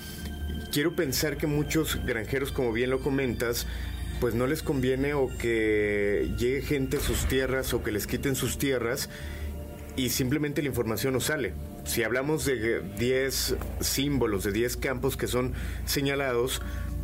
quiero 0.71 0.95
pensar 0.95 1.37
que 1.37 1.47
muchos 1.47 2.03
granjeros, 2.05 2.51
como 2.51 2.71
bien 2.71 2.89
lo 2.89 2.99
comentas, 2.99 3.67
pues 4.19 4.33
no 4.33 4.47
les 4.47 4.63
conviene 4.63 5.13
o 5.13 5.29
que 5.37 6.31
llegue 6.37 6.61
gente 6.61 6.97
a 6.97 6.99
sus 6.99 7.25
tierras 7.25 7.73
o 7.73 7.83
que 7.83 7.91
les 7.91 8.07
quiten 8.07 8.35
sus 8.35 8.57
tierras 8.57 9.09
y 9.95 10.09
simplemente 10.09 10.61
la 10.61 10.67
información 10.67 11.13
no 11.13 11.19
sale. 11.19 11.53
Si 11.85 12.03
hablamos 12.03 12.45
de 12.45 12.81
10 12.81 13.55
símbolos, 13.79 14.43
de 14.43 14.51
10 14.51 14.77
campos 14.77 15.17
que 15.17 15.27
son 15.27 15.53
señalados, 15.85 16.61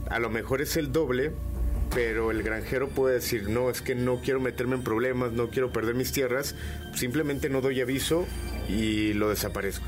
a 0.10 0.20
lo 0.20 0.30
mejor 0.30 0.62
es 0.62 0.78
el 0.78 0.92
doble, 0.92 1.32
pero 1.94 2.32
el 2.32 2.44
granjero 2.44 2.90
puede 2.90 3.16
decir, 3.16 3.50
no, 3.50 3.70
es 3.70 3.82
que 3.82 3.96
no 3.96 4.22
quiero 4.22 4.40
meterme 4.40 4.76
en 4.76 4.84
problemas, 4.84 5.34
no 5.34 5.50
quiero 5.50 5.72
perder 5.72 5.96
mis 5.96 6.12
tierras, 6.12 6.56
simplemente 6.94 7.50
no 7.50 7.62
doy 7.62 7.82
aviso 7.82 8.26
y 8.68 9.14
lo 9.14 9.30
desaparezco. 9.30 9.86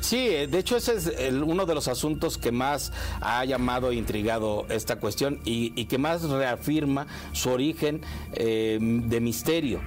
Sí, 0.00 0.28
eh, 0.28 0.46
de 0.46 0.58
hecho 0.58 0.76
ese 0.76 0.96
es 0.96 1.32
uno 1.32 1.64
de 1.64 1.74
los 1.74 1.88
asuntos 1.88 2.36
que 2.36 2.52
más 2.52 2.92
ha 3.22 3.42
llamado 3.46 3.90
e 3.90 3.94
intrigado 3.94 4.66
esta 4.68 4.96
cuestión 4.96 5.40
y, 5.44 5.86
que 5.86 5.96
más 5.96 6.22
reafirma 6.22 7.06
su 7.32 7.50
origen 7.50 8.02
eh, 8.34 8.78
de 8.80 9.20
misterio 9.20 9.80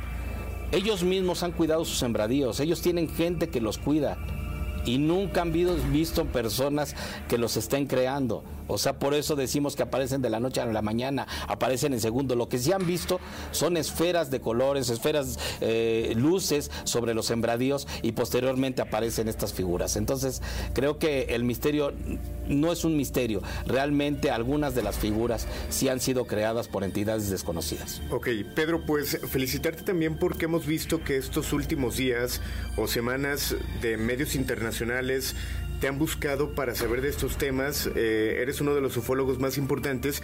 ellos 0.72 1.04
mismos 1.04 1.44
han 1.44 1.52
cuidado 1.52 1.86
sus 1.86 1.98
sembradíos, 1.98 2.60
ellos 2.60 2.82
tienen 2.82 3.10
gente 3.10 3.50
que 3.50 3.62
los 3.62 3.78
cuida 3.78 4.18
y 4.86 4.98
nunca 4.98 5.42
han 5.42 5.52
visto 5.52 6.26
personas 6.26 6.96
que 7.28 7.38
los 7.38 7.58
estén 7.58 7.88
creando. 7.88 8.44
O 8.68 8.78
sea, 8.78 9.00
por 9.00 9.14
eso 9.14 9.36
decimos 9.36 9.76
que 9.76 9.84
aparecen 9.84 10.22
de 10.22 10.30
la 10.30 10.40
noche 10.40 10.62
a 10.62 10.66
la 10.66 10.82
mañana, 10.82 11.28
aparecen 11.48 11.94
en 11.94 12.02
segundo. 12.02 12.36
Lo 12.36 12.50
que 12.50 12.60
sí 12.60 12.72
han 12.72 12.86
visto 12.86 13.20
son 13.52 13.78
esferas 13.78 14.32
de 14.32 14.42
colores, 14.42 14.90
esferas, 14.90 15.40
eh, 15.62 16.14
luces 16.16 16.72
sobre 16.84 17.14
los 17.14 17.28
sembradíos 17.28 17.88
y 18.02 18.14
posteriormente 18.14 18.82
aparecen 18.82 19.28
estas 19.28 19.54
figuras. 19.54 19.96
Entonces, 19.96 20.42
creo 20.74 20.98
que 20.98 21.28
el 21.30 21.44
misterio 21.44 21.94
no 22.48 22.72
es 22.72 22.86
un 22.86 22.98
misterio. 22.98 23.42
Realmente 23.66 24.32
algunas 24.32 24.76
de 24.76 24.84
las 24.84 24.98
figuras 24.98 25.48
sí 25.70 25.90
han 25.90 26.00
sido 26.00 26.26
creadas 26.26 26.68
por 26.68 26.84
entidades 26.84 27.30
desconocidas. 27.30 28.02
Ok, 28.10 28.30
Pedro, 28.56 28.86
pues 28.86 29.20
felicitarte 29.30 29.84
también 29.84 30.18
porque 30.18 30.46
hemos 30.46 30.66
visto 30.66 31.04
que 31.04 31.18
estos 31.18 31.54
últimos 31.54 31.98
días 31.98 32.42
o 32.76 32.88
semanas 32.88 33.56
de 33.82 33.98
medios 33.98 34.36
internacionales 34.36 35.36
te 35.80 35.88
han 35.88 36.00
buscado 36.00 36.52
para 36.56 36.76
saber 36.76 37.02
de 37.02 37.10
estos 37.10 37.38
temas. 37.38 37.90
Eh, 37.96 38.40
eres 38.42 38.62
uno 38.62 38.74
de 38.74 38.82
los 38.82 38.98
ufólogos 38.98 39.40
más 39.40 39.58
importantes 39.58 40.24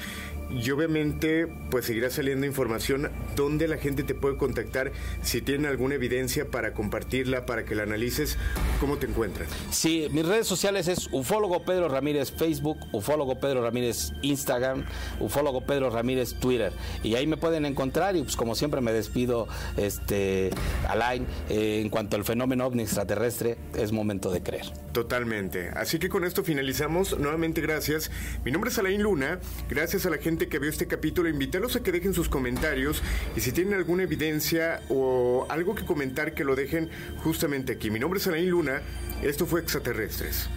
y 0.50 0.70
obviamente 0.72 1.48
pues 1.70 1.86
seguirá 1.86 2.10
saliendo 2.10 2.46
información 2.46 3.10
donde 3.36 3.68
la 3.68 3.78
gente 3.78 4.04
te 4.04 4.13
puede 4.13 4.38
contactar 4.38 4.92
si 5.22 5.42
tienen 5.42 5.66
alguna 5.66 5.96
evidencia 5.96 6.50
para 6.50 6.74
compartirla, 6.74 7.46
para 7.46 7.66
que 7.66 7.76
la 7.76 7.84
analices. 7.84 8.38
¿Cómo 8.80 8.98
te 8.98 9.08
encuentran? 9.08 9.48
Sí, 9.72 10.08
mis 10.12 10.26
redes 10.26 10.48
sociales 10.48 10.88
es 10.88 11.10
ufólogo 11.12 11.63
Pedro 11.63 11.89
Ramírez 11.89 12.32
Facebook, 12.32 12.78
ufólogo 12.92 13.39
Pedro 13.39 13.63
Ramírez 13.63 14.12
Instagram, 14.22 14.86
ufólogo 15.20 15.66
Pedro 15.66 15.89
Ramírez 15.89 16.36
Twitter. 16.36 16.74
Y 17.04 17.16
ahí 17.16 17.28
me 17.28 17.38
pueden 17.38 17.66
encontrar 17.66 18.16
y 18.16 18.24
pues 18.24 18.36
como 18.36 18.56
siempre 18.56 18.82
me 18.82 18.92
despido 18.92 19.48
este 19.78 20.52
Alain 20.88 21.26
eh, 21.50 21.82
en 21.82 21.89
cuanto 21.89 22.16
al 22.16 22.24
fenómeno 22.24 22.66
ovni 22.66 22.84
extraterrestre 22.84 23.58
es 23.76 23.92
momento 23.92 24.32
de 24.32 24.42
creer. 24.42 24.66
Totalmente. 24.92 25.43
Así 25.76 26.00
que 26.00 26.10
con 26.10 26.24
esto 26.24 26.44
finalizamos. 26.44 27.18
Nuevamente 27.20 27.62
gracias. 27.62 28.12
Mi 28.46 28.52
nombre 28.52 28.70
es 28.70 28.78
Alain 28.78 29.02
Luna. 29.02 29.40
Gracias 29.70 30.06
a 30.06 30.10
la 30.10 30.18
gente 30.18 30.48
que 30.48 30.60
vio 30.60 30.70
este 30.70 30.88
capítulo. 30.88 31.30
Invítalos 31.30 31.76
a 31.76 31.84
que 31.84 31.92
dejen 31.92 32.14
sus 32.14 32.30
comentarios 32.30 33.02
y 33.36 33.42
si 33.42 33.52
tienen 33.52 33.74
alguna 33.74 34.04
evidencia 34.04 34.82
o 34.90 35.46
algo 35.50 35.76
que 35.76 35.86
comentar 35.86 36.34
que 36.34 36.44
lo 36.44 36.56
dejen 36.56 36.90
justamente 37.24 37.74
aquí. 37.74 37.90
Mi 37.90 38.00
nombre 38.00 38.20
es 38.20 38.28
Alain 38.28 38.50
Luna. 38.50 38.82
Esto 39.22 39.46
fue 39.46 39.62
Extraterrestres. 39.62 40.50